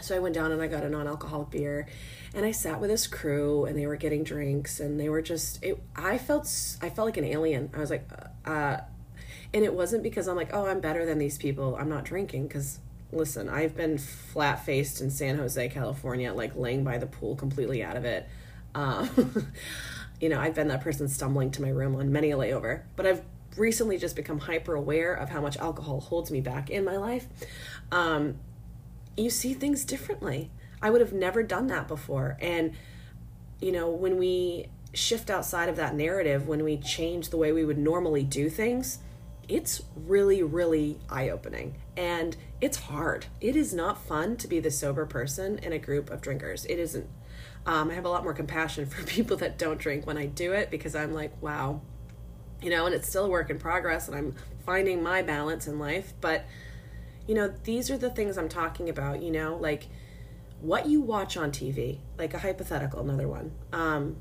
so 0.00 0.14
I 0.14 0.18
went 0.18 0.34
down 0.34 0.52
and 0.52 0.60
I 0.60 0.66
got 0.66 0.82
a 0.82 0.90
non 0.90 1.06
alcoholic 1.06 1.50
beer 1.50 1.86
and 2.34 2.44
I 2.44 2.50
sat 2.50 2.80
with 2.80 2.90
this 2.90 3.06
crew 3.06 3.64
and 3.64 3.78
they 3.78 3.86
were 3.86 3.96
getting 3.96 4.24
drinks 4.24 4.80
and 4.80 5.00
they 5.00 5.08
were 5.08 5.22
just, 5.22 5.62
it, 5.62 5.80
I 5.94 6.18
felt, 6.18 6.46
I 6.82 6.90
felt 6.90 7.06
like 7.06 7.16
an 7.16 7.24
alien. 7.24 7.70
I 7.74 7.78
was 7.78 7.90
like, 7.90 8.08
uh, 8.44 8.48
uh 8.48 8.80
and 9.54 9.64
it 9.64 9.72
wasn't 9.72 10.02
because 10.02 10.28
I'm 10.28 10.36
like, 10.36 10.50
oh, 10.52 10.66
I'm 10.66 10.80
better 10.80 11.06
than 11.06 11.18
these 11.18 11.38
people. 11.38 11.76
I'm 11.76 11.88
not 11.88 12.04
drinking 12.04 12.48
because 12.48 12.80
listen, 13.12 13.48
I've 13.48 13.76
been 13.76 13.98
flat 13.98 14.64
faced 14.64 15.00
in 15.00 15.10
San 15.10 15.38
Jose, 15.38 15.68
California, 15.68 16.32
like 16.32 16.56
laying 16.56 16.84
by 16.84 16.98
the 16.98 17.06
pool 17.06 17.36
completely 17.36 17.82
out 17.82 17.96
of 17.96 18.04
it. 18.04 18.28
Um, 18.74 19.08
you 20.20 20.28
know, 20.28 20.40
I've 20.40 20.54
been 20.54 20.68
that 20.68 20.82
person 20.82 21.08
stumbling 21.08 21.50
to 21.52 21.62
my 21.62 21.68
room 21.68 21.96
on 21.96 22.12
many 22.12 22.30
a 22.30 22.36
layover, 22.36 22.82
but 22.96 23.06
I've 23.06 23.22
recently 23.56 23.98
just 23.98 24.16
become 24.16 24.38
hyper 24.40 24.74
aware 24.74 25.14
of 25.14 25.30
how 25.30 25.40
much 25.40 25.56
alcohol 25.56 26.00
holds 26.00 26.30
me 26.30 26.40
back 26.40 26.70
in 26.70 26.84
my 26.84 26.96
life. 26.96 27.26
Um, 27.90 28.36
you 29.16 29.30
see 29.30 29.54
things 29.54 29.84
differently. 29.84 30.50
I 30.82 30.90
would 30.90 31.00
have 31.00 31.12
never 31.12 31.42
done 31.42 31.68
that 31.68 31.88
before. 31.88 32.36
And, 32.40 32.72
you 33.60 33.72
know, 33.72 33.88
when 33.88 34.18
we 34.18 34.66
shift 34.92 35.30
outside 35.30 35.68
of 35.68 35.76
that 35.76 35.94
narrative, 35.94 36.46
when 36.46 36.64
we 36.64 36.76
change 36.76 37.30
the 37.30 37.36
way 37.36 37.52
we 37.52 37.64
would 37.64 37.78
normally 37.78 38.22
do 38.22 38.50
things, 38.50 38.98
it's 39.48 39.82
really, 39.94 40.42
really 40.42 40.98
eye 41.08 41.28
opening. 41.28 41.76
And 41.96 42.36
it's 42.60 42.78
hard. 42.78 43.26
It 43.40 43.56
is 43.56 43.72
not 43.72 44.02
fun 44.02 44.36
to 44.38 44.48
be 44.48 44.60
the 44.60 44.70
sober 44.70 45.06
person 45.06 45.58
in 45.58 45.72
a 45.72 45.78
group 45.78 46.10
of 46.10 46.20
drinkers. 46.20 46.64
It 46.66 46.78
isn't. 46.78 47.08
Um, 47.64 47.90
I 47.90 47.94
have 47.94 48.04
a 48.04 48.08
lot 48.08 48.22
more 48.22 48.34
compassion 48.34 48.86
for 48.90 49.02
people 49.04 49.36
that 49.38 49.58
don't 49.58 49.78
drink 49.78 50.06
when 50.06 50.18
I 50.18 50.26
do 50.26 50.52
it 50.52 50.70
because 50.70 50.94
I'm 50.94 51.14
like, 51.14 51.40
wow, 51.42 51.80
you 52.62 52.70
know, 52.70 52.86
and 52.86 52.94
it's 52.94 53.08
still 53.08 53.26
a 53.26 53.28
work 53.28 53.50
in 53.50 53.58
progress 53.58 54.08
and 54.08 54.16
I'm 54.16 54.34
finding 54.64 55.02
my 55.02 55.22
balance 55.22 55.66
in 55.66 55.78
life. 55.78 56.12
But, 56.20 56.44
you 57.26 57.34
know, 57.34 57.52
these 57.64 57.90
are 57.90 57.98
the 57.98 58.10
things 58.10 58.38
I'm 58.38 58.48
talking 58.48 58.88
about, 58.88 59.22
you 59.22 59.30
know, 59.30 59.56
like 59.56 59.88
what 60.60 60.86
you 60.86 61.00
watch 61.00 61.36
on 61.36 61.50
TV, 61.50 61.98
like 62.18 62.34
a 62.34 62.38
hypothetical, 62.38 63.00
another 63.00 63.28
one, 63.28 63.52
um, 63.72 64.16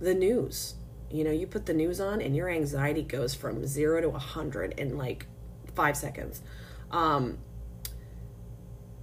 the 0.00 0.14
news. 0.14 0.74
You 1.10 1.24
know, 1.24 1.32
you 1.32 1.46
put 1.46 1.66
the 1.66 1.74
news 1.74 2.00
on 2.00 2.20
and 2.20 2.36
your 2.36 2.48
anxiety 2.48 3.02
goes 3.02 3.34
from 3.34 3.66
zero 3.66 4.00
to 4.00 4.08
a 4.08 4.10
100 4.10 4.78
in 4.78 4.96
like 4.96 5.26
five 5.74 5.96
seconds. 5.96 6.42
Um, 6.90 7.38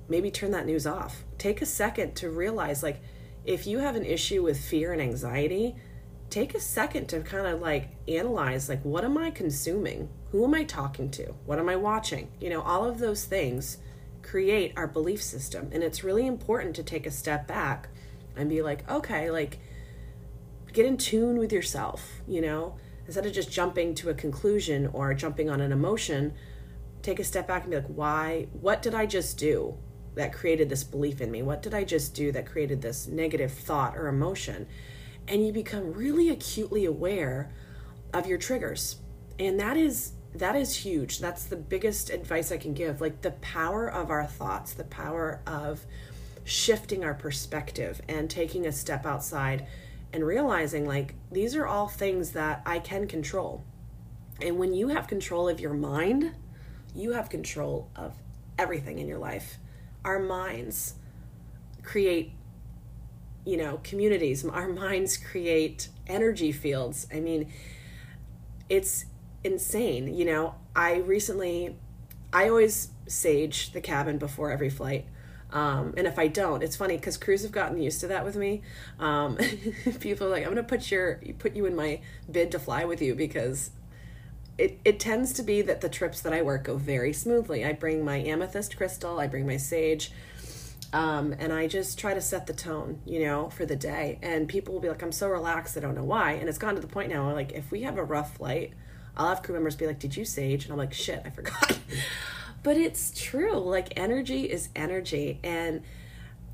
maybe 0.10 0.32
turn 0.32 0.52
that 0.52 0.66
news 0.66 0.88
off. 0.88 1.24
Take 1.38 1.62
a 1.62 1.66
second 1.66 2.16
to 2.16 2.30
realize, 2.30 2.82
like, 2.82 3.02
if 3.46 3.68
you 3.68 3.80
have 3.80 3.96
an 3.96 4.06
issue 4.06 4.44
with 4.44 4.60
fear 4.60 4.92
and 4.92 5.02
anxiety, 5.02 5.76
take 6.30 6.56
a 6.56 6.60
second 6.60 7.08
to 7.08 7.22
kind 7.22 7.48
of 7.48 7.62
like 7.62 7.90
analyze 8.08 8.70
like 8.70 8.84
what 8.84 9.04
am 9.04 9.18
I 9.18 9.32
consuming? 9.32 10.10
Who 10.32 10.44
am 10.44 10.54
I 10.54 10.64
talking 10.64 11.10
to? 11.12 11.34
What 11.46 11.60
am 11.60 11.70
I 11.70 11.76
watching? 11.76 12.30
You 12.40 12.50
know, 12.50 12.62
all 12.62 12.86
of 12.86 13.00
those 13.00 13.26
things 13.26 13.78
create 14.22 14.74
our 14.76 14.88
belief 14.88 15.22
system 15.24 15.70
and 15.72 15.84
it's 15.84 16.04
really 16.04 16.28
important 16.28 16.76
to 16.76 16.84
take 16.84 17.06
a 17.06 17.12
step 17.12 17.48
back 17.48 17.90
and 18.36 18.50
be 18.50 18.62
like, 18.62 18.90
okay, 18.90 19.32
like 19.32 19.60
get 20.74 20.86
in 20.86 20.98
tune 20.98 21.38
with 21.38 21.54
yourself, 21.54 22.22
you 22.28 22.42
know? 22.42 22.76
Instead 23.06 23.26
of 23.26 23.32
just 23.32 23.50
jumping 23.50 23.96
to 23.96 24.10
a 24.10 24.14
conclusion 24.14 24.88
or 24.88 25.14
jumping 25.14 25.50
on 25.50 25.62
an 25.62 25.72
emotion, 25.72 26.34
take 27.02 27.20
a 27.20 27.24
step 27.24 27.48
back 27.48 27.64
and 27.64 27.72
be 27.72 27.78
like, 27.78 27.88
why 27.88 28.48
what 28.52 28.82
did 28.82 28.94
I 28.94 29.06
just 29.06 29.38
do? 29.38 29.78
that 30.18 30.34
created 30.34 30.68
this 30.70 30.84
belief 30.84 31.22
in 31.22 31.32
me? 31.32 31.42
What 31.42 31.62
did 31.62 31.74
I 31.74 31.84
just 31.84 32.14
do 32.14 32.32
that 32.34 32.46
created 32.46 32.82
this 32.82 33.08
negative 33.08 33.52
thought 33.52 33.96
or 33.96 34.08
emotion? 34.08 34.68
And 35.28 35.46
you 35.46 35.52
become 35.52 35.94
really 35.94 36.30
acutely 36.30 36.86
aware 36.86 37.52
of 38.14 38.28
your 38.28 38.38
triggers. 38.38 38.98
And 39.40 39.60
that 39.60 39.78
is 39.78 40.14
that 40.34 40.56
is 40.56 40.76
huge. 40.76 41.20
That's 41.20 41.46
the 41.46 41.56
biggest 41.56 42.10
advice 42.10 42.52
I 42.52 42.58
can 42.58 42.74
give. 42.74 43.02
Like 43.02 43.22
the 43.22 43.32
power 43.32 43.88
of 43.88 44.12
our 44.12 44.26
thoughts, 44.26 44.74
the 44.74 44.84
power 44.84 45.42
of 45.48 45.86
shifting 46.44 47.04
our 47.04 47.14
perspective 47.14 48.02
and 48.08 48.30
taking 48.30 48.66
a 48.66 48.72
step 48.72 49.06
outside 49.06 49.68
and 50.14 50.26
realizing 50.26 50.86
like 50.86 51.16
these 51.32 51.56
are 51.56 51.66
all 51.66 51.88
things 51.88 52.32
that 52.32 52.62
I 52.66 52.80
can 52.80 53.08
control. 53.08 53.64
And 54.42 54.58
when 54.58 54.74
you 54.74 54.90
have 54.90 55.08
control 55.08 55.50
of 55.50 55.60
your 55.60 55.74
mind, 55.74 56.34
you 56.96 57.12
have 57.14 57.30
control 57.30 57.90
of 57.96 58.14
everything 58.58 59.00
in 59.00 59.08
your 59.08 59.20
life 59.20 59.58
our 60.08 60.20
minds 60.20 60.96
create 61.84 62.32
you 63.48 63.58
know 63.58 63.80
communities 63.84 64.46
our 64.46 64.68
minds 64.68 65.16
create 65.16 65.90
energy 66.08 66.52
fields 66.52 67.08
i 67.14 67.20
mean 67.20 67.52
it's 68.70 69.06
insane 69.44 70.14
you 70.14 70.26
know 70.26 70.54
i 70.76 70.96
recently 70.96 71.76
i 72.34 72.50
always 72.50 72.90
sage 73.08 73.72
the 73.72 73.82
cabin 73.82 74.18
before 74.18 74.52
every 74.52 74.70
flight 74.70 75.06
um, 75.50 75.94
and 75.96 76.06
if 76.06 76.20
I 76.20 76.28
don't, 76.28 76.62
it's 76.62 76.76
funny 76.76 76.98
because 76.98 77.16
crews 77.16 77.44
have 77.44 77.54
gotten 77.54 77.82
used 77.82 78.02
to 78.02 78.08
that 78.08 78.26
with 78.26 78.36
me. 78.36 78.64
Um, 79.00 79.38
people 80.02 80.28
are 80.28 80.30
like, 80.30 80.44
"I'm 80.44 80.50
gonna 80.50 80.64
put 80.64 80.92
your 80.92 81.22
put 81.40 81.56
you 81.56 81.66
in 81.66 81.74
my 81.74 82.02
bid 82.30 82.52
to 82.52 82.60
fly 82.60 82.84
with 82.84 83.02
you 83.02 83.16
because 83.16 83.72
it, 84.58 84.80
it 84.84 85.00
tends 85.00 85.34
to 85.34 85.44
be 85.44 85.62
that 85.62 85.82
the 85.82 85.90
trips 85.90 86.22
that 86.22 86.34
I 86.34 86.42
work 86.42 86.66
go 86.66 86.78
very 86.78 87.14
smoothly. 87.14 87.64
I 87.64 87.74
bring 87.74 88.04
my 88.04 88.18
amethyst 88.18 88.76
crystal, 88.76 89.20
I 89.20 89.28
bring 89.28 89.46
my 89.46 89.58
sage, 89.58 90.12
um, 90.94 91.34
and 91.38 91.52
I 91.52 91.68
just 91.68 92.00
try 92.00 92.14
to 92.14 92.22
set 92.22 92.48
the 92.48 92.54
tone, 92.54 93.02
you 93.06 93.26
know, 93.26 93.50
for 93.50 93.66
the 93.66 93.76
day. 93.76 94.20
And 94.22 94.48
people 94.48 94.74
will 94.74 94.82
be 94.82 94.90
like, 94.90 95.02
I'm 95.02 95.12
so 95.12 95.28
relaxed, 95.28 95.78
I 95.78 95.82
don't 95.82 95.96
know 95.96 96.04
why. 96.04 96.34
And 96.34 96.48
it's 96.48 96.58
gone 96.58 96.76
to 96.76 96.82
the 96.82 96.88
point 96.88 97.10
now, 97.10 97.32
like, 97.34 97.52
if 97.52 97.72
we 97.72 97.82
have 97.84 97.98
a 97.98 98.04
rough 98.04 98.38
flight, 98.38 98.74
I'll 99.16 99.30
have 99.30 99.44
crew 99.44 99.54
members 99.54 99.76
be 99.76 99.88
like, 99.88 100.00
Did 100.00 100.16
you 100.16 100.26
sage? 100.26 100.64
And 100.64 100.72
I'm 100.72 100.78
like, 100.78 100.94
Shit, 100.94 101.22
I 101.26 101.30
forgot. 101.30 101.80
but 102.64 102.78
it's 102.78 103.12
true. 103.20 103.58
Like, 103.58 103.94
energy 103.98 104.44
is 104.50 104.70
energy. 104.76 105.40
And 105.44 105.84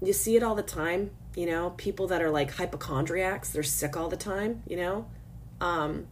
you 0.02 0.14
see 0.14 0.36
it 0.36 0.44
all 0.44 0.56
the 0.56 0.64
time, 0.64 1.12
you 1.36 1.46
know, 1.46 1.72
people 1.72 2.08
that 2.08 2.22
are 2.22 2.30
like 2.30 2.52
hypochondriacs, 2.52 3.52
they're 3.52 3.64
sick 3.64 3.96
all 3.96 4.10
the 4.10 4.18
time, 4.18 4.64
you 4.68 4.78
know. 4.78 5.08
Um, 5.62 6.08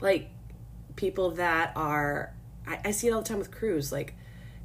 like 0.00 0.30
people 0.96 1.32
that 1.32 1.72
are 1.76 2.34
I, 2.66 2.80
I 2.86 2.90
see 2.90 3.08
it 3.08 3.12
all 3.12 3.22
the 3.22 3.28
time 3.28 3.38
with 3.38 3.50
crews 3.50 3.92
like 3.92 4.14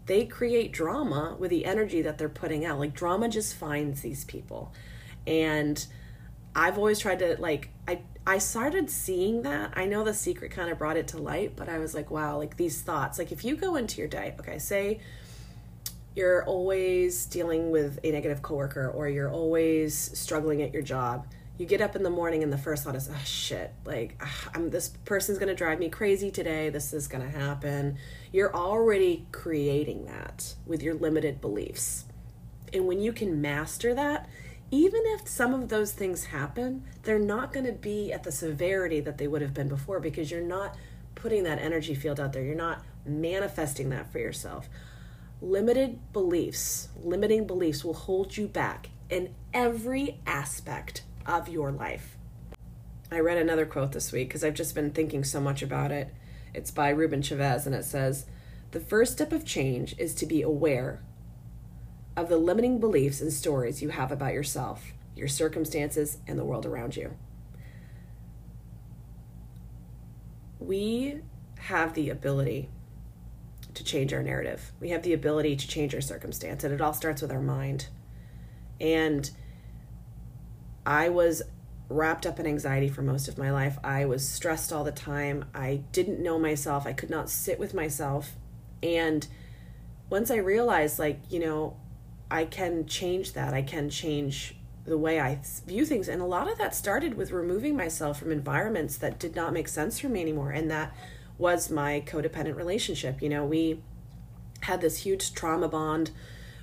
they 0.06 0.26
create 0.26 0.72
drama 0.72 1.36
with 1.40 1.50
the 1.50 1.66
energy 1.66 2.02
that 2.04 2.18
they're 2.18 2.30
putting 2.30 2.66
out. 2.66 2.80
Like 2.80 2.94
drama 2.94 3.30
just 3.30 3.56
finds 3.56 4.02
these 4.02 4.26
people. 4.26 4.74
And 5.26 5.86
i've 6.58 6.78
always 6.78 7.00
tried 7.00 7.20
to 7.20 7.36
like 7.38 7.68
i 7.86 8.00
i 8.26 8.38
started 8.38 8.90
seeing 8.90 9.42
that. 9.42 9.74
I 9.76 9.86
know 9.86 10.04
the 10.04 10.14
secret 10.14 10.52
kind 10.52 10.72
of 10.72 10.78
brought 10.78 10.96
it 10.96 11.10
to 11.10 11.18
light 11.18 11.56
but 11.56 11.68
i 11.68 11.80
was 11.80 11.94
like 11.94 12.12
wow 12.12 12.38
like 12.38 12.58
these 12.58 12.82
thoughts. 12.82 13.18
Like 13.20 13.32
if 13.32 13.44
you 13.44 13.56
go 13.56 13.76
into 13.76 14.00
your 14.00 14.08
day 14.08 14.36
okay 14.40 14.60
say 14.60 15.00
you're 16.16 16.46
always 16.46 17.26
dealing 17.26 17.72
with 17.72 18.00
a 18.04 18.12
negative 18.12 18.42
coworker 18.42 18.90
or 18.90 19.10
you're 19.10 19.32
always 19.32 20.18
struggling 20.18 20.62
at 20.62 20.72
your 20.72 20.82
job 20.82 21.28
you 21.58 21.66
get 21.66 21.80
up 21.80 21.96
in 21.96 22.04
the 22.04 22.10
morning 22.10 22.44
and 22.44 22.52
the 22.52 22.58
first 22.58 22.84
thought 22.84 22.96
is, 22.96 23.10
oh 23.10 23.24
shit, 23.24 23.74
like 23.86 24.18
ah, 24.22 24.50
I'm 24.54 24.70
this 24.70 24.90
person's 25.06 25.38
gonna 25.38 25.56
drive 25.56 25.80
me 25.80 25.90
crazy 25.90 26.30
today. 26.30 26.70
This 26.70 26.94
is 26.94 27.08
gonna 27.08 27.30
happen. 27.30 27.98
You're 28.32 28.54
already 28.54 29.26
creating 29.32 30.06
that 30.06 30.56
with 30.66 30.84
your 30.84 30.96
limited 30.96 31.40
beliefs. 31.40 32.06
And 32.74 32.88
when 32.88 33.00
you 33.00 33.14
can 33.14 33.42
master 33.42 33.94
that, 33.94 34.28
even 34.70 35.02
if 35.06 35.28
some 35.28 35.54
of 35.54 35.70
those 35.70 35.94
things 35.94 36.26
happen, 36.26 36.84
they're 37.04 37.20
not 37.20 37.54
gonna 37.54 37.72
be 37.72 38.12
at 38.12 38.24
the 38.24 38.32
severity 38.32 39.00
that 39.00 39.18
they 39.18 39.28
would 39.28 39.42
have 39.42 39.54
been 39.54 39.70
before 39.70 40.02
because 40.02 40.30
you're 40.30 40.42
not 40.42 40.76
putting 41.14 41.44
that 41.44 41.60
energy 41.60 41.96
field 41.96 42.20
out 42.20 42.34
there. 42.34 42.44
You're 42.44 42.56
not 42.56 42.84
manifesting 43.06 43.90
that 43.92 44.12
for 44.12 44.20
yourself. 44.20 44.68
Limited 45.42 46.00
beliefs, 46.12 46.90
limiting 47.02 47.48
beliefs 47.48 47.86
will 47.86 47.94
hold 47.94 48.36
you 48.36 48.48
back 48.48 48.90
in 49.10 49.34
every 49.54 50.20
aspect 50.26 51.04
of 51.26 51.50
your 51.50 51.72
life. 51.72 52.18
I 53.12 53.20
read 53.20 53.38
another 53.38 53.66
quote 53.66 53.92
this 53.92 54.12
week 54.12 54.30
because 54.30 54.44
I've 54.44 54.54
just 54.54 54.76
been 54.76 54.92
thinking 54.92 55.24
so 55.24 55.40
much 55.40 55.62
about 55.62 55.92
it. 55.92 56.14
It's 56.54 56.72
by 56.72 56.90
Ruben 56.90 57.22
Chavez, 57.22 57.66
and 57.66 57.76
it 57.76 57.86
says, 57.86 58.26
The 58.72 58.80
first 58.80 59.14
step 59.14 59.32
of 59.32 59.46
change 59.46 59.96
is 59.98 60.16
to 60.16 60.26
be 60.26 60.42
aware 60.42 61.04
of 62.16 62.30
the 62.30 62.38
limiting 62.38 62.80
beliefs 62.80 63.22
and 63.22 63.32
stories 63.32 63.82
you 63.82 63.90
have 63.90 64.12
about 64.12 64.34
yourself, 64.34 64.94
your 65.16 65.28
circumstances, 65.28 66.18
and 66.28 66.40
the 66.40 66.46
world 66.46 66.66
around 66.66 66.96
you. 66.96 67.16
We 70.60 71.22
have 71.60 71.94
the 71.94 72.10
ability 72.10 72.70
to 73.74 73.84
change 73.84 74.14
our 74.14 74.24
narrative. 74.24 74.72
We 74.80 74.90
have 74.90 75.04
the 75.04 75.14
ability 75.14 75.58
to 75.58 75.68
change 75.68 75.94
our 75.94 76.02
circumstance, 76.02 76.64
and 76.64 76.74
it 76.74 76.82
all 76.82 76.94
starts 76.94 77.22
with 77.22 77.32
our 77.32 77.42
mind. 77.42 77.88
And 78.80 79.30
I 80.86 81.10
was 81.10 81.42
wrapped 81.90 82.26
up 82.26 82.40
in 82.40 82.48
anxiety 82.48 82.90
for 82.90 83.02
most 83.02 83.28
of 83.28 83.38
my 83.38 83.52
life. 83.52 83.78
I 83.84 84.06
was 84.06 84.28
stressed 84.28 84.74
all 84.74 84.84
the 84.84 84.92
time. 84.92 85.46
I 85.54 85.82
didn't 85.92 86.22
know 86.22 86.40
myself. 86.40 86.88
I 86.88 86.94
could 86.94 87.10
not 87.10 87.30
sit 87.30 87.60
with 87.60 87.74
myself. 87.74 88.36
And 88.82 89.28
once 90.10 90.30
I 90.32 90.38
realized, 90.38 91.00
like, 91.00 91.20
you 91.30 91.40
know, 91.40 91.78
I 92.30 92.46
can 92.46 92.86
change 92.88 93.34
that, 93.34 93.54
I 93.54 93.62
can 93.62 93.90
change 93.90 94.56
the 94.86 94.98
way 94.98 95.20
I 95.20 95.40
view 95.66 95.86
things. 95.86 96.08
And 96.08 96.22
a 96.22 96.26
lot 96.26 96.50
of 96.50 96.58
that 96.58 96.76
started 96.76 97.16
with 97.16 97.32
removing 97.32 97.76
myself 97.76 98.20
from 98.20 98.32
environments 98.32 98.98
that 98.98 99.20
did 99.20 99.36
not 99.36 99.54
make 99.54 99.68
sense 99.68 100.00
for 100.00 100.10
me 100.10 100.22
anymore. 100.22 100.52
And 100.52 100.70
that 100.70 100.96
was 101.38 101.70
my 101.70 102.04
codependent 102.06 102.56
relationship. 102.56 103.22
You 103.22 103.30
know, 103.30 103.46
we 103.46 103.82
had 104.62 104.82
this 104.82 104.98
huge 105.00 105.34
trauma 105.34 105.68
bond. 105.68 106.12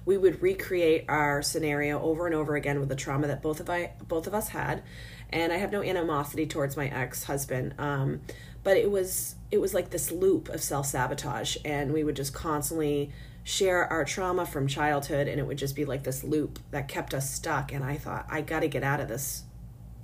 We 0.05 0.17
would 0.19 0.43
recreate 0.43 1.05
our 1.09 1.43
scenario 1.43 2.01
over 2.01 2.27
and 2.27 2.35
over 2.35 2.57
again 2.57 2.81
with 2.81 2.89
the 2.89 2.97
trauma 2.97 3.27
that 3.29 3.43
both 3.43 3.61
of 3.61 3.71
I 3.71 3.93
both 4.07 4.27
of 4.27 4.35
us 4.35 4.49
had, 4.49 4.83
and 5.31 5.53
I 5.53 5.57
have 5.57 5.73
no 5.73 5.83
animosity 5.83 6.47
towards 6.47 6.77
my 6.77 6.89
ex 6.89 7.25
husband. 7.25 7.75
Um, 7.79 8.21
but 8.65 8.77
it 8.77 8.91
was 8.91 9.37
it 9.51 9.61
was 9.61 9.75
like 9.75 9.91
this 9.91 10.11
loop 10.11 10.49
of 10.49 10.63
self 10.63 10.87
sabotage, 10.87 11.57
and 11.65 11.93
we 11.93 12.05
would 12.05 12.17
just 12.17 12.35
constantly 12.35 13.13
share 13.45 13.87
our 13.87 14.05
trauma 14.05 14.47
from 14.47 14.67
childhood, 14.67 15.29
and 15.29 15.41
it 15.41 15.47
would 15.47 15.59
just 15.59 15.75
be 15.75 15.85
like 15.85 16.05
this 16.05 16.25
loop 16.25 16.59
that 16.71 16.89
kept 16.89 17.15
us 17.15 17.31
stuck. 17.31 17.73
And 17.73 17.85
I 17.85 17.97
thought, 17.97 18.27
I 18.31 18.41
got 18.41 18.61
to 18.61 18.69
get 18.69 18.83
out 18.83 19.01
of 19.01 19.09
this. 19.09 19.45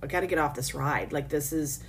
I 0.03 0.07
got 0.07 0.21
to 0.21 0.27
get 0.27 0.39
off 0.39 0.55
this 0.55 0.75
ride. 0.75 1.13
Like 1.13 1.29
this 1.29 1.53
is 1.53 1.83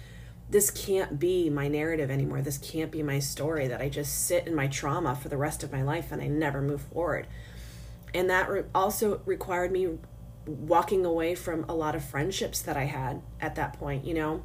this 0.49 0.71
can't 0.71 1.19
be 1.19 1.49
my 1.49 1.67
narrative 1.67 2.09
anymore. 2.09 2.41
This 2.41 2.57
can't 2.57 2.91
be 2.91 3.03
my 3.03 3.19
story 3.19 3.67
that 3.67 3.81
I 3.81 3.89
just 3.89 4.25
sit 4.25 4.47
in 4.47 4.55
my 4.55 4.67
trauma 4.67 5.15
for 5.15 5.29
the 5.29 5.37
rest 5.37 5.63
of 5.63 5.71
my 5.71 5.83
life 5.83 6.11
and 6.11 6.21
I 6.21 6.27
never 6.27 6.61
move 6.61 6.81
forward. 6.81 7.27
And 8.13 8.29
that 8.29 8.49
re- 8.49 8.63
also 8.73 9.21
required 9.25 9.71
me 9.71 9.97
walking 10.45 11.05
away 11.05 11.35
from 11.35 11.65
a 11.69 11.75
lot 11.75 11.95
of 11.95 12.03
friendships 12.03 12.61
that 12.61 12.75
I 12.75 12.85
had 12.85 13.21
at 13.39 13.55
that 13.55 13.73
point, 13.73 14.05
you 14.05 14.13
know. 14.13 14.43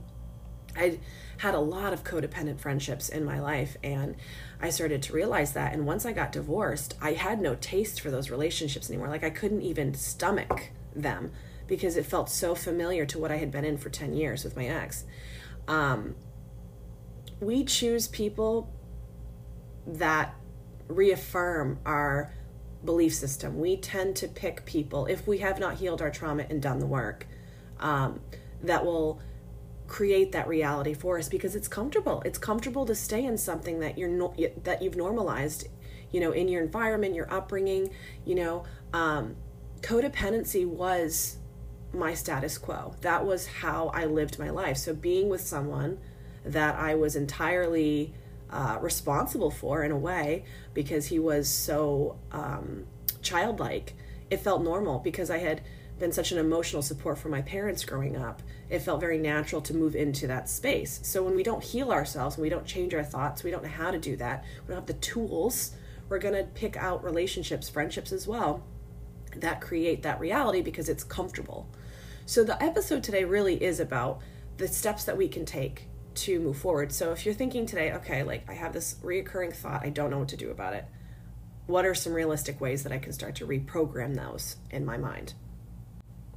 I 0.76 0.98
had 1.38 1.54
a 1.54 1.60
lot 1.60 1.92
of 1.92 2.04
codependent 2.04 2.60
friendships 2.60 3.08
in 3.08 3.24
my 3.24 3.40
life 3.40 3.76
and 3.82 4.16
I 4.60 4.70
started 4.70 5.02
to 5.04 5.12
realize 5.12 5.52
that 5.52 5.72
and 5.72 5.86
once 5.86 6.04
I 6.04 6.12
got 6.12 6.32
divorced, 6.32 6.94
I 7.00 7.12
had 7.12 7.40
no 7.40 7.54
taste 7.54 8.00
for 8.00 8.10
those 8.10 8.28
relationships 8.28 8.90
anymore. 8.90 9.08
Like 9.08 9.24
I 9.24 9.30
couldn't 9.30 9.62
even 9.62 9.94
stomach 9.94 10.70
them 10.94 11.32
because 11.66 11.96
it 11.96 12.06
felt 12.06 12.28
so 12.28 12.54
familiar 12.54 13.06
to 13.06 13.18
what 13.18 13.30
I 13.30 13.36
had 13.36 13.50
been 13.50 13.64
in 13.64 13.78
for 13.78 13.88
10 13.88 14.14
years 14.14 14.44
with 14.44 14.56
my 14.56 14.66
ex. 14.66 15.04
Um, 15.66 16.16
we 17.40 17.64
choose 17.64 18.08
people 18.08 18.72
that 19.86 20.34
reaffirm 20.88 21.78
our 21.86 22.32
belief 22.84 23.14
system. 23.14 23.58
We 23.58 23.76
tend 23.76 24.16
to 24.16 24.28
pick 24.28 24.64
people, 24.64 25.06
if 25.06 25.26
we 25.26 25.38
have 25.38 25.58
not 25.58 25.76
healed 25.76 26.02
our 26.02 26.10
trauma 26.10 26.46
and 26.48 26.60
done 26.60 26.78
the 26.78 26.86
work, 26.86 27.26
um, 27.80 28.20
that 28.62 28.84
will 28.84 29.20
create 29.86 30.32
that 30.32 30.48
reality 30.48 30.94
for 30.94 31.18
us 31.18 31.28
because 31.28 31.54
it's 31.54 31.68
comfortable. 31.68 32.22
It's 32.24 32.38
comfortable 32.38 32.86
to 32.86 32.94
stay 32.94 33.24
in 33.24 33.36
something 33.36 33.80
that 33.80 33.98
you're 33.98 34.08
no, 34.08 34.34
that 34.62 34.82
you've 34.82 34.96
normalized, 34.96 35.68
you 36.10 36.20
know, 36.20 36.32
in 36.32 36.48
your 36.48 36.62
environment, 36.62 37.14
your 37.14 37.32
upbringing. 37.32 37.90
You 38.24 38.34
know, 38.36 38.64
um, 38.92 39.36
codependency 39.82 40.66
was 40.66 41.36
my 41.92 42.14
status 42.14 42.58
quo. 42.58 42.94
That 43.02 43.24
was 43.24 43.46
how 43.46 43.88
I 43.88 44.06
lived 44.06 44.38
my 44.38 44.50
life. 44.50 44.78
So 44.78 44.94
being 44.94 45.28
with 45.28 45.42
someone 45.42 45.98
that 46.44 46.76
I 46.76 46.94
was 46.94 47.16
entirely 47.16 48.14
uh, 48.54 48.78
responsible 48.80 49.50
for 49.50 49.82
in 49.82 49.90
a 49.90 49.98
way 49.98 50.44
because 50.72 51.06
he 51.06 51.18
was 51.18 51.48
so 51.48 52.16
um, 52.30 52.86
childlike, 53.20 53.94
it 54.30 54.38
felt 54.38 54.62
normal 54.62 55.00
because 55.00 55.28
I 55.28 55.38
had 55.38 55.60
been 55.98 56.12
such 56.12 56.32
an 56.32 56.38
emotional 56.38 56.80
support 56.80 57.18
for 57.18 57.28
my 57.28 57.42
parents 57.42 57.84
growing 57.84 58.16
up. 58.16 58.42
It 58.70 58.80
felt 58.80 59.00
very 59.00 59.18
natural 59.18 59.60
to 59.62 59.74
move 59.74 59.96
into 59.96 60.26
that 60.28 60.48
space. 60.48 61.00
So 61.02 61.22
when 61.22 61.34
we 61.34 61.42
don't 61.42 61.62
heal 61.62 61.90
ourselves 61.90 62.38
we 62.38 62.48
don't 62.48 62.64
change 62.64 62.94
our 62.94 63.04
thoughts, 63.04 63.42
we 63.42 63.50
don't 63.50 63.64
know 63.64 63.68
how 63.68 63.90
to 63.90 63.98
do 63.98 64.16
that, 64.16 64.44
we 64.62 64.68
don't 64.68 64.76
have 64.76 64.86
the 64.86 64.94
tools, 64.94 65.72
we're 66.08 66.18
going 66.18 66.34
to 66.34 66.44
pick 66.44 66.76
out 66.76 67.02
relationships, 67.02 67.68
friendships 67.68 68.12
as 68.12 68.26
well, 68.28 68.62
that 69.36 69.60
create 69.60 70.02
that 70.02 70.20
reality 70.20 70.62
because 70.62 70.88
it's 70.88 71.02
comfortable. 71.02 71.68
So 72.26 72.44
the 72.44 72.62
episode 72.62 73.02
today 73.02 73.24
really 73.24 73.62
is 73.62 73.80
about 73.80 74.20
the 74.56 74.68
steps 74.68 75.04
that 75.04 75.16
we 75.16 75.28
can 75.28 75.44
take 75.44 75.88
to 76.16 76.40
move 76.40 76.56
forward. 76.56 76.92
So 76.92 77.12
if 77.12 77.24
you're 77.24 77.34
thinking 77.34 77.66
today, 77.66 77.92
okay, 77.92 78.22
like 78.22 78.48
I 78.48 78.54
have 78.54 78.72
this 78.72 78.94
reoccurring 79.02 79.54
thought, 79.54 79.84
I 79.84 79.90
don't 79.90 80.10
know 80.10 80.18
what 80.18 80.28
to 80.28 80.36
do 80.36 80.50
about 80.50 80.74
it. 80.74 80.84
What 81.66 81.84
are 81.84 81.94
some 81.94 82.12
realistic 82.12 82.60
ways 82.60 82.82
that 82.82 82.92
I 82.92 82.98
can 82.98 83.12
start 83.12 83.36
to 83.36 83.46
reprogram 83.46 84.14
those 84.14 84.56
in 84.70 84.84
my 84.84 84.96
mind? 84.96 85.34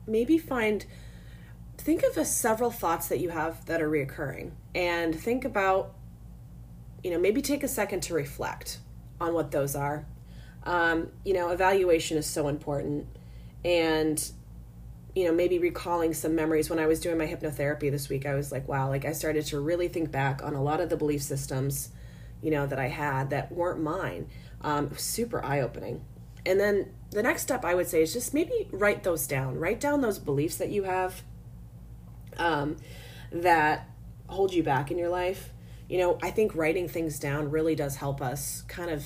Maybe 0.05 0.37
find 0.37 0.85
think 1.77 2.03
of 2.03 2.17
a 2.17 2.25
several 2.25 2.71
thoughts 2.71 3.07
that 3.07 3.19
you 3.19 3.29
have 3.29 3.65
that 3.65 3.81
are 3.81 3.89
reoccurring 3.89 4.51
and 4.73 5.17
think 5.17 5.45
about 5.45 5.93
you 7.03 7.11
know 7.11 7.19
maybe 7.19 7.41
take 7.41 7.63
a 7.63 7.67
second 7.67 8.01
to 8.01 8.13
reflect 8.13 8.79
on 9.21 9.33
what 9.33 9.51
those 9.51 9.75
are 9.75 10.05
um, 10.63 11.11
you 11.23 11.33
know 11.33 11.49
evaluation 11.49 12.17
is 12.17 12.25
so 12.25 12.47
important 12.47 13.05
and 13.63 14.31
you 15.17 15.25
know, 15.25 15.33
maybe 15.33 15.57
recalling 15.57 16.13
some 16.13 16.35
memories 16.35 16.69
when 16.69 16.77
I 16.77 16.85
was 16.85 16.99
doing 16.99 17.17
my 17.17 17.25
hypnotherapy 17.25 17.89
this 17.89 18.07
week, 18.07 18.27
I 18.27 18.35
was 18.35 18.51
like, 18.51 18.67
wow, 18.67 18.87
like 18.87 19.03
I 19.03 19.13
started 19.13 19.47
to 19.47 19.59
really 19.59 19.87
think 19.87 20.11
back 20.11 20.43
on 20.43 20.53
a 20.53 20.61
lot 20.61 20.79
of 20.79 20.89
the 20.89 20.95
belief 20.95 21.23
systems, 21.23 21.89
you 22.39 22.51
know, 22.51 22.67
that 22.67 22.77
I 22.77 22.89
had 22.89 23.31
that 23.31 23.51
weren't 23.51 23.81
mine. 23.81 24.27
Um, 24.61 24.95
super 24.95 25.43
eye 25.43 25.61
opening. 25.61 26.05
And 26.45 26.59
then 26.59 26.91
the 27.09 27.23
next 27.23 27.41
step 27.41 27.65
I 27.65 27.73
would 27.73 27.87
say 27.87 28.03
is 28.03 28.13
just 28.13 28.31
maybe 28.35 28.67
write 28.71 29.01
those 29.01 29.25
down. 29.25 29.57
Write 29.57 29.79
down 29.79 30.01
those 30.01 30.19
beliefs 30.19 30.57
that 30.57 30.69
you 30.69 30.83
have 30.83 31.23
um, 32.37 32.77
that 33.31 33.89
hold 34.27 34.53
you 34.53 34.61
back 34.61 34.91
in 34.91 34.99
your 34.99 35.09
life. 35.09 35.51
You 35.89 35.97
know, 35.97 36.19
I 36.21 36.29
think 36.29 36.53
writing 36.53 36.87
things 36.87 37.17
down 37.17 37.49
really 37.49 37.73
does 37.73 37.95
help 37.95 38.21
us 38.21 38.61
kind 38.67 38.91
of 38.91 39.03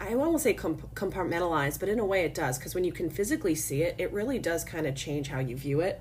I 0.00 0.14
won't 0.14 0.40
say 0.40 0.54
compartmentalize, 0.54 1.78
but 1.78 1.90
in 1.90 1.98
a 1.98 2.04
way 2.06 2.24
it 2.24 2.34
does 2.34 2.58
because 2.58 2.74
when 2.74 2.84
you 2.84 2.92
can 2.92 3.10
physically 3.10 3.54
see 3.54 3.82
it, 3.82 3.96
it 3.98 4.10
really 4.12 4.38
does 4.38 4.64
kind 4.64 4.86
of 4.86 4.94
change 4.94 5.28
how 5.28 5.40
you 5.40 5.56
view 5.56 5.80
it. 5.80 6.00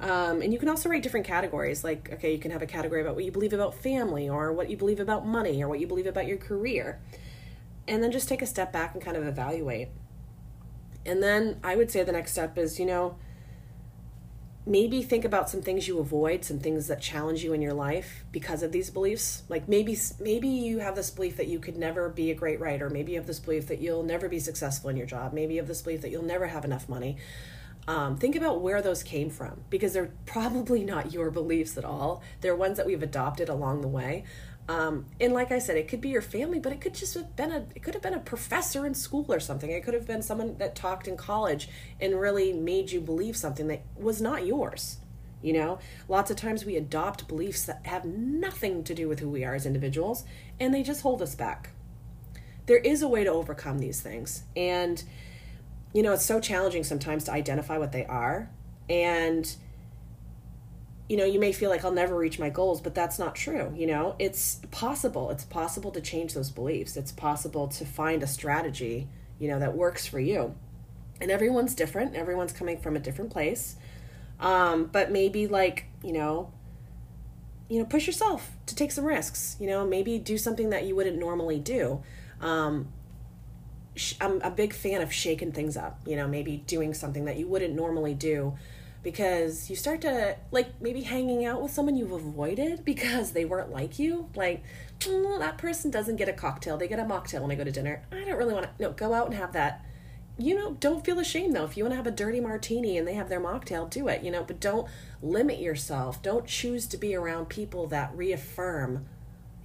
Um, 0.00 0.42
and 0.42 0.52
you 0.52 0.58
can 0.58 0.68
also 0.68 0.88
write 0.88 1.02
different 1.02 1.26
categories. 1.26 1.84
Like, 1.84 2.10
okay, 2.14 2.32
you 2.32 2.38
can 2.38 2.50
have 2.50 2.62
a 2.62 2.66
category 2.66 3.00
about 3.00 3.14
what 3.14 3.24
you 3.24 3.30
believe 3.30 3.52
about 3.52 3.74
family, 3.74 4.28
or 4.28 4.52
what 4.52 4.70
you 4.70 4.76
believe 4.76 4.98
about 4.98 5.26
money, 5.26 5.62
or 5.62 5.68
what 5.68 5.78
you 5.78 5.86
believe 5.86 6.06
about 6.06 6.26
your 6.26 6.38
career. 6.38 7.00
And 7.86 8.02
then 8.02 8.10
just 8.10 8.28
take 8.28 8.42
a 8.42 8.46
step 8.46 8.72
back 8.72 8.94
and 8.94 9.02
kind 9.02 9.16
of 9.16 9.26
evaluate. 9.26 9.88
And 11.06 11.22
then 11.22 11.60
I 11.62 11.76
would 11.76 11.90
say 11.90 12.02
the 12.02 12.12
next 12.12 12.32
step 12.32 12.58
is, 12.58 12.80
you 12.80 12.86
know, 12.86 13.16
maybe 14.70 15.02
think 15.02 15.24
about 15.24 15.50
some 15.50 15.60
things 15.60 15.88
you 15.88 15.98
avoid 15.98 16.44
some 16.44 16.60
things 16.60 16.86
that 16.86 17.00
challenge 17.00 17.42
you 17.42 17.52
in 17.52 17.60
your 17.60 17.74
life 17.74 18.24
because 18.30 18.62
of 18.62 18.70
these 18.70 18.88
beliefs. 18.88 19.42
Like 19.48 19.68
maybe 19.68 19.98
maybe 20.20 20.48
you 20.48 20.78
have 20.78 20.94
this 20.94 21.10
belief 21.10 21.36
that 21.36 21.48
you 21.48 21.58
could 21.58 21.76
never 21.76 22.08
be 22.08 22.30
a 22.30 22.34
great 22.34 22.60
writer. 22.60 22.88
Maybe 22.88 23.12
you 23.12 23.18
have 23.18 23.26
this 23.26 23.40
belief 23.40 23.66
that 23.66 23.80
you'll 23.80 24.04
never 24.04 24.28
be 24.28 24.38
successful 24.38 24.88
in 24.88 24.96
your 24.96 25.06
job. 25.06 25.32
Maybe 25.32 25.54
you 25.54 25.60
have 25.60 25.68
this 25.68 25.82
belief 25.82 26.02
that 26.02 26.10
you'll 26.10 26.22
never 26.22 26.46
have 26.46 26.64
enough 26.64 26.88
money. 26.88 27.16
Um, 27.88 28.16
think 28.16 28.36
about 28.36 28.60
where 28.60 28.80
those 28.80 29.02
came 29.02 29.30
from 29.30 29.62
because 29.68 29.92
they're 29.92 30.12
probably 30.26 30.84
not 30.84 31.12
your 31.12 31.30
beliefs 31.30 31.76
at 31.76 31.84
all. 31.84 32.22
They're 32.40 32.54
ones 32.54 32.76
that 32.76 32.86
we've 32.86 33.02
adopted 33.02 33.48
along 33.48 33.80
the 33.80 33.88
way 33.88 34.24
um, 34.70 35.06
and 35.18 35.32
like 35.32 35.50
I 35.50 35.58
said, 35.58 35.76
it 35.76 35.88
could 35.88 36.00
be 36.00 36.10
your 36.10 36.22
family, 36.22 36.60
but 36.60 36.72
it 36.72 36.80
could 36.80 36.94
just 36.94 37.14
have 37.14 37.34
been 37.34 37.50
a 37.50 37.66
it 37.74 37.82
could 37.82 37.94
have 37.94 38.04
been 38.04 38.14
a 38.14 38.20
professor 38.20 38.86
in 38.86 38.94
school 38.94 39.26
or 39.28 39.40
something. 39.40 39.68
It 39.68 39.82
could 39.82 39.94
have 39.94 40.06
been 40.06 40.22
someone 40.22 40.58
that 40.58 40.76
talked 40.76 41.08
in 41.08 41.16
college 41.16 41.68
and 42.00 42.20
really 42.20 42.52
made 42.52 42.92
you 42.92 43.00
believe 43.00 43.36
something 43.36 43.66
that 43.66 43.82
was 43.96 44.22
not 44.22 44.46
yours. 44.46 44.98
You 45.42 45.54
know, 45.54 45.80
lots 46.06 46.30
of 46.30 46.36
times 46.36 46.64
we 46.64 46.76
adopt 46.76 47.26
beliefs 47.26 47.64
that 47.64 47.84
have 47.84 48.04
nothing 48.04 48.84
to 48.84 48.94
do 48.94 49.08
with 49.08 49.18
who 49.18 49.28
we 49.28 49.42
are 49.42 49.56
as 49.56 49.66
individuals, 49.66 50.22
and 50.60 50.72
they 50.72 50.84
just 50.84 51.02
hold 51.02 51.20
us 51.20 51.34
back. 51.34 51.70
There 52.66 52.78
is 52.78 53.02
a 53.02 53.08
way 53.08 53.24
to 53.24 53.30
overcome 53.30 53.80
these 53.80 54.00
things, 54.00 54.44
and 54.54 55.02
you 55.92 56.04
know, 56.04 56.12
it's 56.12 56.24
so 56.24 56.38
challenging 56.38 56.84
sometimes 56.84 57.24
to 57.24 57.32
identify 57.32 57.76
what 57.76 57.90
they 57.90 58.06
are 58.06 58.48
and 58.88 59.52
you 61.10 61.16
know, 61.16 61.24
you 61.24 61.40
may 61.40 61.50
feel 61.50 61.70
like 61.70 61.84
I'll 61.84 61.90
never 61.90 62.16
reach 62.16 62.38
my 62.38 62.50
goals, 62.50 62.80
but 62.80 62.94
that's 62.94 63.18
not 63.18 63.34
true. 63.34 63.74
You 63.76 63.88
know, 63.88 64.14
it's 64.20 64.60
possible. 64.70 65.30
It's 65.30 65.42
possible 65.42 65.90
to 65.90 66.00
change 66.00 66.34
those 66.34 66.50
beliefs. 66.50 66.96
It's 66.96 67.10
possible 67.10 67.66
to 67.66 67.84
find 67.84 68.22
a 68.22 68.28
strategy, 68.28 69.08
you 69.40 69.48
know, 69.48 69.58
that 69.58 69.76
works 69.76 70.06
for 70.06 70.20
you. 70.20 70.54
And 71.20 71.28
everyone's 71.32 71.74
different. 71.74 72.14
Everyone's 72.14 72.52
coming 72.52 72.78
from 72.78 72.94
a 72.94 73.00
different 73.00 73.32
place. 73.32 73.74
Um, 74.38 74.84
but 74.84 75.10
maybe 75.10 75.48
like, 75.48 75.86
you 76.04 76.12
know, 76.12 76.52
you 77.68 77.80
know, 77.80 77.86
push 77.86 78.06
yourself 78.06 78.52
to 78.66 78.76
take 78.76 78.92
some 78.92 79.04
risks. 79.04 79.56
You 79.58 79.66
know, 79.66 79.84
maybe 79.84 80.16
do 80.16 80.38
something 80.38 80.70
that 80.70 80.84
you 80.84 80.94
wouldn't 80.94 81.18
normally 81.18 81.58
do. 81.58 82.04
Um, 82.40 82.86
I'm 84.20 84.40
a 84.42 84.50
big 84.50 84.72
fan 84.72 85.02
of 85.02 85.12
shaking 85.12 85.50
things 85.50 85.76
up. 85.76 85.98
You 86.06 86.14
know, 86.14 86.28
maybe 86.28 86.58
doing 86.68 86.94
something 86.94 87.24
that 87.24 87.36
you 87.36 87.48
wouldn't 87.48 87.74
normally 87.74 88.14
do 88.14 88.54
because 89.02 89.70
you 89.70 89.76
start 89.76 90.02
to 90.02 90.36
like 90.50 90.80
maybe 90.80 91.02
hanging 91.02 91.44
out 91.44 91.62
with 91.62 91.72
someone 91.72 91.96
you've 91.96 92.12
avoided 92.12 92.84
because 92.84 93.32
they 93.32 93.44
weren't 93.44 93.70
like 93.70 93.98
you 93.98 94.28
like 94.34 94.62
mm, 95.00 95.38
that 95.38 95.56
person 95.56 95.90
doesn't 95.90 96.16
get 96.16 96.28
a 96.28 96.32
cocktail 96.32 96.76
they 96.76 96.88
get 96.88 96.98
a 96.98 97.04
mocktail 97.04 97.40
when 97.40 97.48
they 97.48 97.56
go 97.56 97.64
to 97.64 97.72
dinner. 97.72 98.02
I 98.12 98.24
don't 98.24 98.36
really 98.36 98.54
want 98.54 98.66
to 98.66 98.82
no 98.82 98.92
go 98.92 99.14
out 99.14 99.26
and 99.26 99.34
have 99.34 99.52
that. 99.52 99.84
You 100.38 100.54
know 100.54 100.72
don't 100.80 101.04
feel 101.04 101.18
ashamed 101.18 101.54
though. 101.56 101.64
If 101.64 101.76
you 101.76 101.84
want 101.84 101.92
to 101.92 101.96
have 101.96 102.06
a 102.06 102.10
dirty 102.10 102.40
martini 102.40 102.98
and 102.98 103.08
they 103.08 103.14
have 103.14 103.28
their 103.28 103.40
mocktail 103.40 103.88
do 103.88 104.08
it 104.08 104.22
you 104.22 104.30
know 104.30 104.44
but 104.44 104.60
don't 104.60 104.86
limit 105.22 105.60
yourself. 105.60 106.22
Don't 106.22 106.46
choose 106.46 106.86
to 106.88 106.98
be 106.98 107.14
around 107.14 107.48
people 107.48 107.86
that 107.88 108.14
reaffirm 108.14 109.06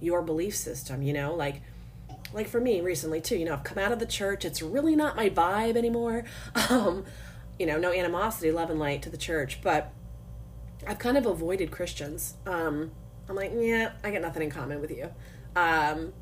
your 0.00 0.22
belief 0.22 0.56
system 0.56 1.02
you 1.02 1.12
know? 1.12 1.34
Like 1.34 1.60
like 2.32 2.48
for 2.48 2.60
me 2.60 2.80
recently 2.80 3.20
too 3.20 3.36
you 3.36 3.44
know 3.44 3.52
i've 3.52 3.64
come 3.64 3.78
out 3.78 3.92
of 3.92 3.98
the 3.98 4.06
church. 4.06 4.46
It's 4.46 4.62
really 4.62 4.96
not 4.96 5.14
my 5.14 5.28
vibe 5.28 5.76
anymore. 5.76 6.24
Um 6.70 7.04
you 7.58 7.66
know, 7.66 7.78
no 7.78 7.92
animosity, 7.92 8.50
love 8.50 8.70
and 8.70 8.78
light 8.78 9.02
to 9.02 9.10
the 9.10 9.16
church, 9.16 9.60
but 9.62 9.92
I've 10.86 10.98
kind 10.98 11.16
of 11.16 11.26
avoided 11.26 11.70
Christians. 11.70 12.34
Um, 12.46 12.90
I'm 13.28 13.36
like, 13.36 13.52
yeah, 13.54 13.92
I 14.04 14.10
got 14.10 14.20
nothing 14.20 14.42
in 14.42 14.50
common 14.50 14.80
with 14.80 14.90
you. 14.90 15.10
Um, 15.54 16.12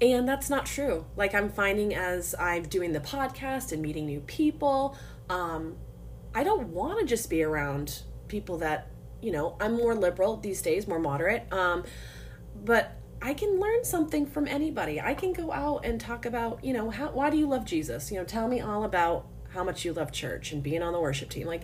and 0.00 0.28
that's 0.28 0.50
not 0.50 0.66
true. 0.66 1.06
Like 1.16 1.34
I'm 1.34 1.50
finding 1.50 1.94
as 1.94 2.34
I'm 2.38 2.64
doing 2.64 2.92
the 2.92 3.00
podcast 3.00 3.72
and 3.72 3.82
meeting 3.82 4.06
new 4.06 4.20
people, 4.20 4.96
um, 5.28 5.76
I 6.34 6.44
don't 6.44 6.68
want 6.68 7.00
to 7.00 7.06
just 7.06 7.30
be 7.30 7.42
around 7.42 8.02
people 8.28 8.58
that, 8.58 8.88
you 9.22 9.32
know, 9.32 9.56
I'm 9.60 9.76
more 9.76 9.94
liberal 9.94 10.36
these 10.36 10.60
days, 10.62 10.86
more 10.86 10.98
moderate. 10.98 11.50
Um, 11.52 11.84
but 12.64 12.92
I 13.22 13.34
can 13.34 13.58
learn 13.58 13.84
something 13.84 14.26
from 14.26 14.46
anybody. 14.46 15.00
I 15.00 15.14
can 15.14 15.32
go 15.32 15.50
out 15.50 15.84
and 15.84 16.00
talk 16.00 16.26
about, 16.26 16.62
you 16.62 16.72
know, 16.72 16.90
how, 16.90 17.10
why 17.10 17.30
do 17.30 17.38
you 17.38 17.46
love 17.46 17.64
Jesus? 17.64 18.10
You 18.12 18.18
know, 18.18 18.24
tell 18.24 18.48
me 18.48 18.60
all 18.60 18.84
about 18.84 19.26
how 19.56 19.64
much 19.64 19.84
you 19.84 19.92
love 19.92 20.12
church 20.12 20.52
and 20.52 20.62
being 20.62 20.82
on 20.82 20.92
the 20.92 21.00
worship 21.00 21.30
team. 21.30 21.46
Like, 21.46 21.62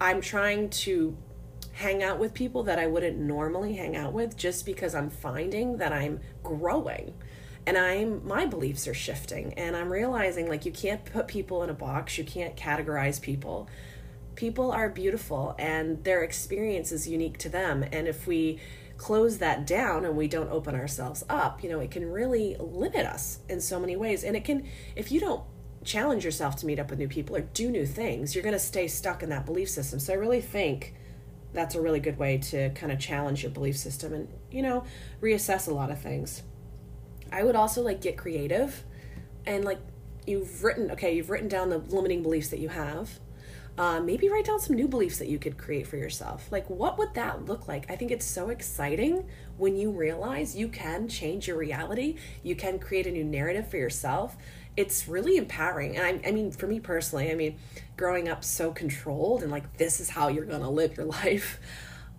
I'm 0.00 0.20
trying 0.20 0.70
to 0.70 1.16
hang 1.72 2.02
out 2.02 2.18
with 2.18 2.34
people 2.34 2.62
that 2.64 2.78
I 2.78 2.86
wouldn't 2.86 3.18
normally 3.18 3.74
hang 3.74 3.96
out 3.96 4.12
with 4.12 4.36
just 4.36 4.64
because 4.64 4.94
I'm 4.94 5.10
finding 5.10 5.78
that 5.78 5.92
I'm 5.92 6.20
growing. 6.42 7.14
And 7.66 7.76
I'm 7.76 8.26
my 8.26 8.46
beliefs 8.46 8.86
are 8.88 8.94
shifting. 8.94 9.54
And 9.54 9.76
I'm 9.76 9.92
realizing 9.92 10.48
like 10.48 10.64
you 10.64 10.72
can't 10.72 11.04
put 11.04 11.28
people 11.28 11.62
in 11.62 11.70
a 11.70 11.74
box, 11.74 12.16
you 12.18 12.24
can't 12.24 12.56
categorize 12.56 13.20
people. 13.20 13.68
People 14.34 14.72
are 14.72 14.88
beautiful 14.88 15.54
and 15.58 16.02
their 16.04 16.22
experience 16.22 16.90
is 16.90 17.06
unique 17.06 17.38
to 17.38 17.48
them. 17.48 17.84
And 17.92 18.08
if 18.08 18.26
we 18.26 18.60
close 18.96 19.38
that 19.38 19.66
down 19.66 20.04
and 20.04 20.16
we 20.16 20.28
don't 20.28 20.48
open 20.50 20.74
ourselves 20.74 21.24
up, 21.28 21.62
you 21.62 21.70
know, 21.70 21.80
it 21.80 21.90
can 21.90 22.10
really 22.10 22.56
limit 22.58 23.04
us 23.06 23.40
in 23.48 23.60
so 23.60 23.78
many 23.78 23.96
ways. 23.96 24.24
And 24.24 24.36
it 24.36 24.44
can 24.44 24.66
if 24.96 25.12
you 25.12 25.20
don't 25.20 25.42
challenge 25.84 26.24
yourself 26.24 26.56
to 26.56 26.66
meet 26.66 26.78
up 26.78 26.90
with 26.90 26.98
new 26.98 27.08
people 27.08 27.36
or 27.36 27.40
do 27.40 27.70
new 27.70 27.86
things, 27.86 28.34
you're 28.34 28.44
going 28.44 28.52
to 28.54 28.58
stay 28.58 28.88
stuck 28.88 29.22
in 29.22 29.28
that 29.30 29.46
belief 29.46 29.68
system. 29.68 29.98
So 29.98 30.12
I 30.12 30.16
really 30.16 30.40
think 30.40 30.94
that's 31.52 31.74
a 31.74 31.80
really 31.80 32.00
good 32.00 32.18
way 32.18 32.38
to 32.38 32.70
kind 32.70 32.92
of 32.92 32.98
challenge 32.98 33.42
your 33.42 33.52
belief 33.52 33.76
system 33.76 34.12
and, 34.12 34.28
you 34.50 34.62
know, 34.62 34.84
reassess 35.20 35.68
a 35.68 35.74
lot 35.74 35.90
of 35.90 36.00
things. 36.00 36.42
I 37.30 37.42
would 37.42 37.56
also 37.56 37.82
like 37.82 38.00
get 38.00 38.16
creative 38.16 38.84
and 39.46 39.64
like 39.64 39.80
you've 40.26 40.62
written, 40.62 40.90
okay, 40.92 41.14
you've 41.14 41.30
written 41.30 41.48
down 41.48 41.70
the 41.70 41.78
limiting 41.78 42.22
beliefs 42.22 42.48
that 42.48 42.60
you 42.60 42.68
have. 42.68 43.18
Uh, 43.78 44.00
maybe 44.00 44.28
write 44.28 44.44
down 44.44 44.60
some 44.60 44.76
new 44.76 44.86
beliefs 44.86 45.18
that 45.18 45.28
you 45.28 45.38
could 45.38 45.56
create 45.56 45.86
for 45.86 45.96
yourself. 45.96 46.52
Like, 46.52 46.68
what 46.68 46.98
would 46.98 47.14
that 47.14 47.46
look 47.46 47.66
like? 47.66 47.90
I 47.90 47.96
think 47.96 48.10
it's 48.10 48.26
so 48.26 48.50
exciting 48.50 49.26
when 49.56 49.76
you 49.76 49.90
realize 49.90 50.54
you 50.54 50.68
can 50.68 51.08
change 51.08 51.48
your 51.48 51.56
reality, 51.56 52.16
you 52.42 52.54
can 52.54 52.78
create 52.78 53.06
a 53.06 53.10
new 53.10 53.24
narrative 53.24 53.70
for 53.70 53.78
yourself 53.78 54.36
it's 54.76 55.08
really 55.08 55.36
empowering. 55.36 55.96
And 55.96 56.04
I, 56.24 56.28
I 56.28 56.32
mean, 56.32 56.50
for 56.50 56.66
me 56.66 56.80
personally, 56.80 57.30
I 57.30 57.34
mean, 57.34 57.58
growing 57.96 58.28
up 58.28 58.42
so 58.44 58.72
controlled 58.72 59.42
and 59.42 59.50
like, 59.50 59.76
this 59.76 60.00
is 60.00 60.10
how 60.10 60.28
you're 60.28 60.44
going 60.44 60.62
to 60.62 60.68
live 60.68 60.96
your 60.96 61.06
life. 61.22 61.60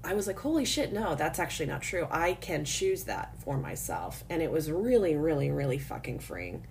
I 0.04 0.13
was 0.13 0.28
like, 0.28 0.39
holy 0.39 0.66
shit, 0.66 0.92
no, 0.92 1.16
that's 1.16 1.39
actually 1.39 1.68
not 1.68 1.82
true. 1.82 2.08
I 2.12 2.34
can 2.34 2.66
choose 2.66 3.06
that 3.06 3.34
for 3.44 3.58
myself. 3.58 4.24
And 4.30 4.42
it 4.42 4.52
was 4.52 4.70
really, 4.70 5.16
really, 5.16 5.50
really 5.50 5.78
fucking 5.78 6.20
freeing. 6.20 6.66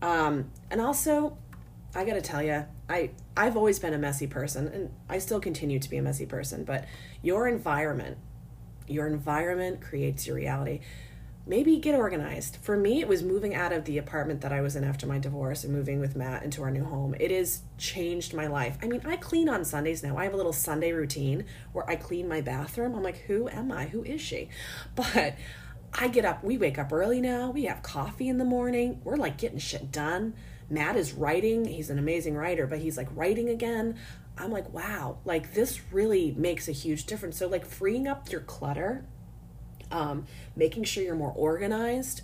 Um, 0.00 0.50
and 0.70 0.80
also, 0.80 1.36
I 1.94 2.04
gotta 2.04 2.22
tell 2.22 2.42
you, 2.42 2.64
I 2.88 3.10
I've 3.36 3.56
always 3.56 3.78
been 3.78 3.92
a 3.92 3.98
messy 3.98 4.26
person, 4.26 4.68
and 4.68 4.90
I 5.08 5.18
still 5.18 5.40
continue 5.40 5.78
to 5.78 5.90
be 5.90 5.96
a 5.96 6.02
messy 6.02 6.24
person. 6.24 6.64
But 6.64 6.86
your 7.22 7.48
environment, 7.48 8.16
your 8.86 9.08
environment 9.08 9.80
creates 9.80 10.26
your 10.26 10.36
reality 10.36 10.80
maybe 11.50 11.76
get 11.78 11.96
organized. 11.96 12.58
For 12.62 12.76
me, 12.76 13.00
it 13.00 13.08
was 13.08 13.24
moving 13.24 13.56
out 13.56 13.72
of 13.72 13.84
the 13.84 13.98
apartment 13.98 14.40
that 14.42 14.52
I 14.52 14.60
was 14.60 14.76
in 14.76 14.84
after 14.84 15.04
my 15.04 15.18
divorce 15.18 15.64
and 15.64 15.72
moving 15.72 15.98
with 15.98 16.14
Matt 16.14 16.44
into 16.44 16.62
our 16.62 16.70
new 16.70 16.84
home. 16.84 17.16
It 17.18 17.32
has 17.32 17.62
changed 17.76 18.32
my 18.32 18.46
life. 18.46 18.78
I 18.80 18.86
mean, 18.86 19.02
I 19.04 19.16
clean 19.16 19.48
on 19.48 19.64
Sundays 19.64 20.00
now. 20.00 20.16
I 20.16 20.22
have 20.22 20.32
a 20.32 20.36
little 20.36 20.52
Sunday 20.52 20.92
routine 20.92 21.44
where 21.72 21.90
I 21.90 21.96
clean 21.96 22.28
my 22.28 22.40
bathroom. 22.40 22.94
I'm 22.94 23.02
like, 23.02 23.22
who 23.22 23.48
am 23.48 23.72
I? 23.72 23.86
Who 23.86 24.04
is 24.04 24.20
she? 24.20 24.48
But 24.94 25.34
I 25.92 26.06
get 26.06 26.24
up, 26.24 26.44
we 26.44 26.56
wake 26.56 26.78
up 26.78 26.92
early 26.92 27.20
now. 27.20 27.50
We 27.50 27.64
have 27.64 27.82
coffee 27.82 28.28
in 28.28 28.38
the 28.38 28.44
morning. 28.44 29.00
We're 29.02 29.16
like 29.16 29.36
getting 29.36 29.58
shit 29.58 29.90
done. 29.90 30.34
Matt 30.68 30.94
is 30.94 31.14
writing. 31.14 31.64
He's 31.64 31.90
an 31.90 31.98
amazing 31.98 32.36
writer, 32.36 32.68
but 32.68 32.78
he's 32.78 32.96
like 32.96 33.08
writing 33.12 33.48
again. 33.48 33.98
I'm 34.38 34.52
like, 34.52 34.72
wow, 34.72 35.18
like 35.24 35.52
this 35.54 35.80
really 35.90 36.32
makes 36.38 36.68
a 36.68 36.72
huge 36.72 37.06
difference. 37.06 37.38
So, 37.38 37.48
like, 37.48 37.66
freeing 37.66 38.06
up 38.06 38.30
your 38.30 38.40
clutter 38.40 39.04
um, 39.90 40.26
making 40.56 40.84
sure 40.84 41.02
you're 41.02 41.14
more 41.14 41.32
organized 41.36 42.22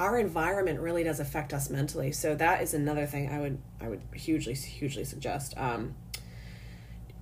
our 0.00 0.18
environment 0.18 0.80
really 0.80 1.04
does 1.04 1.20
affect 1.20 1.52
us 1.52 1.68
mentally. 1.68 2.10
So 2.10 2.34
that 2.34 2.62
is 2.62 2.72
another 2.72 3.06
thing 3.06 3.30
i 3.30 3.38
would 3.38 3.58
i 3.80 3.88
would 3.88 4.00
hugely 4.14 4.54
hugely 4.54 5.04
suggest 5.04 5.54
um, 5.56 5.94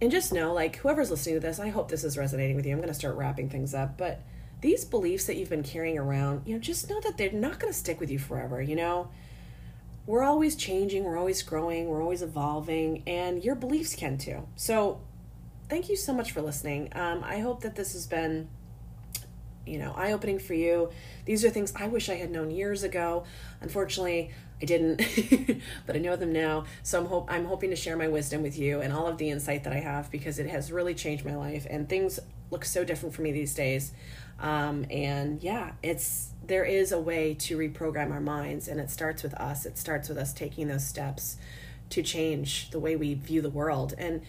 and 0.00 0.10
just 0.10 0.32
know 0.32 0.54
like 0.54 0.76
whoever's 0.76 1.10
listening 1.10 1.34
to 1.34 1.40
this 1.40 1.58
i 1.58 1.68
hope 1.68 1.90
this 1.90 2.04
is 2.04 2.16
resonating 2.16 2.56
with 2.56 2.64
you. 2.64 2.72
I'm 2.72 2.78
going 2.78 2.88
to 2.88 2.94
start 2.94 3.16
wrapping 3.16 3.50
things 3.50 3.74
up 3.74 3.98
but 3.98 4.22
these 4.60 4.84
beliefs 4.84 5.24
that 5.26 5.36
you've 5.36 5.50
been 5.50 5.64
carrying 5.64 5.98
around 5.98 6.42
you 6.46 6.54
know 6.54 6.60
just 6.60 6.88
know 6.88 7.00
that 7.00 7.18
they're 7.18 7.32
not 7.32 7.58
going 7.58 7.72
to 7.72 7.78
stick 7.78 7.98
with 8.00 8.10
you 8.10 8.18
forever 8.18 8.62
you 8.62 8.76
know? 8.76 9.10
We're 10.06 10.22
always 10.22 10.54
changing 10.54 11.04
we're 11.04 11.18
always 11.18 11.42
growing 11.42 11.88
we're 11.88 12.02
always 12.02 12.22
evolving 12.22 13.02
and 13.06 13.44
your 13.44 13.56
beliefs 13.56 13.94
can 13.94 14.16
too. 14.18 14.46
So 14.54 15.00
thank 15.68 15.88
you 15.88 15.96
so 15.96 16.14
much 16.14 16.30
for 16.32 16.40
listening. 16.40 16.90
Um, 16.92 17.24
i 17.24 17.40
hope 17.40 17.60
that 17.62 17.74
this 17.74 17.92
has 17.92 18.06
been 18.06 18.48
you 19.68 19.78
know 19.78 19.92
eye 19.96 20.12
opening 20.12 20.38
for 20.38 20.54
you. 20.54 20.90
These 21.24 21.44
are 21.44 21.50
things 21.50 21.72
i 21.76 21.86
wish 21.88 22.08
i 22.08 22.14
had 22.14 22.30
known 22.30 22.50
years 22.50 22.82
ago. 22.82 23.24
Unfortunately 23.60 24.30
i 24.60 24.64
didn't 24.64 25.02
but 25.86 25.96
i 25.96 25.98
know 25.98 26.16
them 26.16 26.32
now. 26.32 26.64
So 26.82 27.00
i'm 27.00 27.06
hope 27.06 27.26
i'm 27.30 27.44
hoping 27.44 27.70
to 27.70 27.76
share 27.76 27.96
my 27.96 28.08
wisdom 28.08 28.42
with 28.42 28.58
you 28.58 28.80
and 28.80 28.92
all 28.92 29.06
of 29.06 29.18
the 29.18 29.30
insight 29.30 29.64
that 29.64 29.72
i 29.72 29.80
have 29.80 30.10
because 30.10 30.38
it 30.38 30.48
has 30.48 30.72
really 30.72 30.94
changed 30.94 31.24
my 31.24 31.36
life 31.36 31.66
and 31.68 31.88
things 31.88 32.18
look 32.50 32.64
so 32.64 32.84
different 32.84 33.14
for 33.14 33.22
me 33.22 33.32
these 33.32 33.54
days. 33.54 33.92
Um, 34.40 34.86
and 34.90 35.42
yeah 35.42 35.72
it's 35.82 36.30
there 36.46 36.64
is 36.64 36.92
a 36.92 37.00
way 37.00 37.34
to 37.34 37.58
reprogram 37.58 38.10
our 38.10 38.20
minds 38.20 38.68
and 38.68 38.80
it 38.80 38.90
starts 38.90 39.22
with 39.22 39.34
us. 39.34 39.66
It 39.66 39.76
starts 39.76 40.08
with 40.08 40.18
us 40.18 40.32
taking 40.32 40.68
those 40.68 40.86
steps 40.86 41.36
to 41.90 42.02
change 42.02 42.70
the 42.70 42.78
way 42.78 42.96
we 42.96 43.14
view 43.14 43.42
the 43.42 43.50
world. 43.50 43.94
And 43.98 44.22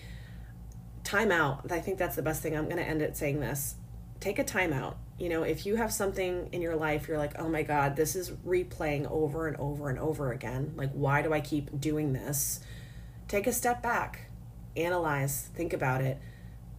time 1.03 1.31
out. 1.31 1.71
I 1.71 1.79
think 1.79 1.97
that's 1.97 2.15
the 2.15 2.21
best 2.21 2.41
thing. 2.41 2.55
I'm 2.55 2.65
going 2.65 2.77
to 2.77 2.83
end 2.83 3.01
it 3.01 3.17
saying 3.17 3.39
this. 3.39 3.75
Take 4.19 4.37
a 4.37 4.43
time 4.43 4.73
out 4.73 4.97
you 5.19 5.27
know, 5.27 5.43
if 5.43 5.65
you 5.65 5.75
have 5.75 5.91
something 5.91 6.47
in 6.53 6.61
your 6.61 6.75
life, 6.75 7.07
you're 7.07 7.17
like, 7.17 7.37
oh 7.37 7.49
my 7.49 7.61
God, 7.61 7.95
this 7.95 8.15
is 8.15 8.31
replaying 8.31 9.09
over 9.11 9.47
and 9.47 9.57
over 9.57 9.89
and 9.89 9.99
over 9.99 10.31
again. 10.31 10.73
Like, 10.75 10.91
why 10.93 11.21
do 11.21 11.33
I 11.33 11.41
keep 11.41 11.79
doing 11.79 12.13
this? 12.13 12.61
Take 13.27 13.45
a 13.45 13.51
step 13.51 13.83
back, 13.83 14.29
analyze, 14.77 15.49
think 15.53 15.73
about 15.73 16.01
it. 16.01 16.19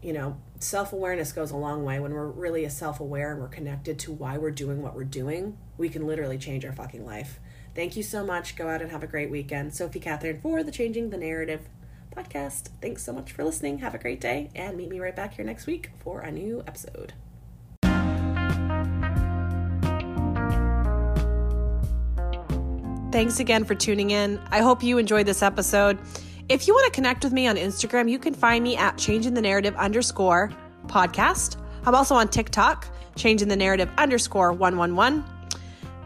You 0.03 0.14
know, 0.14 0.38
self 0.59 0.94
awareness 0.94 1.33
goes 1.33 1.50
a 1.50 1.57
long 1.57 1.85
way. 1.85 2.00
When 2.00 2.14
we're 2.14 2.26
really 2.26 2.66
self 2.70 2.98
aware 2.98 3.33
and 3.33 3.40
we're 3.40 3.48
connected 3.48 3.98
to 4.00 4.12
why 4.12 4.38
we're 4.38 4.50
doing 4.50 4.83
what 4.83 4.94
we're 4.94 5.05
doing, 5.05 5.59
we 5.76 5.90
can 5.90 6.07
literally 6.07 6.38
change 6.38 6.64
our 6.64 6.72
fucking 6.72 7.05
life. 7.05 7.38
Thank 7.74 7.94
you 7.94 8.03
so 8.03 8.24
much. 8.24 8.57
Go 8.57 8.68
out 8.68 8.81
and 8.81 8.90
have 8.90 9.03
a 9.03 9.07
great 9.07 9.31
weekend. 9.31 9.74
Sophie 9.74 10.00
Catherine 10.00 10.40
for 10.40 10.62
the 10.62 10.72
Changing 10.72 11.11
the 11.11 11.18
Narrative 11.18 11.68
podcast. 12.16 12.68
Thanks 12.81 13.05
so 13.05 13.12
much 13.12 13.33
for 13.33 13.44
listening. 13.44 13.79
Have 13.79 13.94
a 13.94 13.98
great 13.98 14.20
day 14.20 14.50
and 14.55 14.79
meet 14.79 14.88
me 14.88 14.98
right 14.98 15.14
back 15.14 15.35
here 15.35 15.44
next 15.44 15.66
week 15.66 15.90
for 15.98 16.20
a 16.22 16.33
new 16.33 16.64
episode. 16.66 17.12
Thanks 23.12 23.40
again 23.40 23.64
for 23.64 23.75
tuning 23.75 24.12
in. 24.12 24.40
I 24.53 24.61
hope 24.61 24.85
you 24.85 24.96
enjoyed 24.96 25.27
this 25.27 25.42
episode. 25.42 25.99
If 26.49 26.68
you 26.68 26.75
want 26.75 26.87
to 26.87 26.92
connect 26.92 27.25
with 27.25 27.33
me 27.33 27.49
on 27.49 27.57
Instagram, 27.57 28.09
you 28.09 28.20
can 28.20 28.33
find 28.33 28.62
me 28.62 28.77
at 28.77 28.96
changing 28.99 29.35
the 29.35 29.42
narrative 29.42 29.75
underscore 29.75 30.53
podcast. 30.87 31.57
I'm 31.85 31.96
also 31.96 32.14
on 32.14 32.29
TikTok, 32.29 32.87
changing 33.16 33.49
the 33.49 33.57
narrative 33.57 33.90
underscore 33.99 34.53
111. 34.53 35.25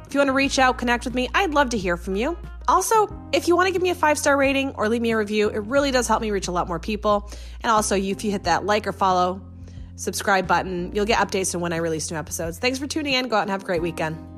If 0.06 0.14
you 0.14 0.20
want 0.20 0.28
to 0.28 0.32
reach 0.32 0.58
out, 0.58 0.78
connect 0.78 1.04
with 1.04 1.14
me, 1.14 1.28
I'd 1.34 1.52
love 1.52 1.68
to 1.70 1.78
hear 1.78 1.98
from 1.98 2.16
you. 2.16 2.38
Also, 2.68 3.14
if 3.32 3.48
you 3.48 3.54
want 3.54 3.66
to 3.66 3.72
give 3.72 3.82
me 3.82 3.90
a 3.90 3.94
five 3.94 4.16
star 4.16 4.38
rating 4.38 4.70
or 4.70 4.88
leave 4.88 5.02
me 5.02 5.10
a 5.10 5.18
review, 5.18 5.50
it 5.50 5.58
really 5.58 5.90
does 5.90 6.08
help 6.08 6.22
me 6.22 6.30
reach 6.30 6.48
a 6.48 6.52
lot 6.52 6.68
more 6.68 6.78
people. 6.78 7.30
And 7.62 7.70
also, 7.70 7.96
if 7.96 8.24
you 8.24 8.30
hit 8.30 8.44
that 8.44 8.64
like 8.64 8.86
or 8.86 8.92
follow, 8.92 9.42
subscribe 9.96 10.46
button, 10.46 10.94
you'll 10.94 11.04
get 11.04 11.18
updates 11.18 11.54
on 11.54 11.60
when 11.60 11.74
I 11.74 11.76
release 11.76 12.10
new 12.10 12.16
episodes. 12.16 12.58
Thanks 12.58 12.78
for 12.78 12.86
tuning 12.86 13.12
in. 13.12 13.28
Go 13.28 13.36
out 13.36 13.42
and 13.42 13.50
have 13.50 13.62
a 13.62 13.66
great 13.66 13.82
weekend. 13.82 14.33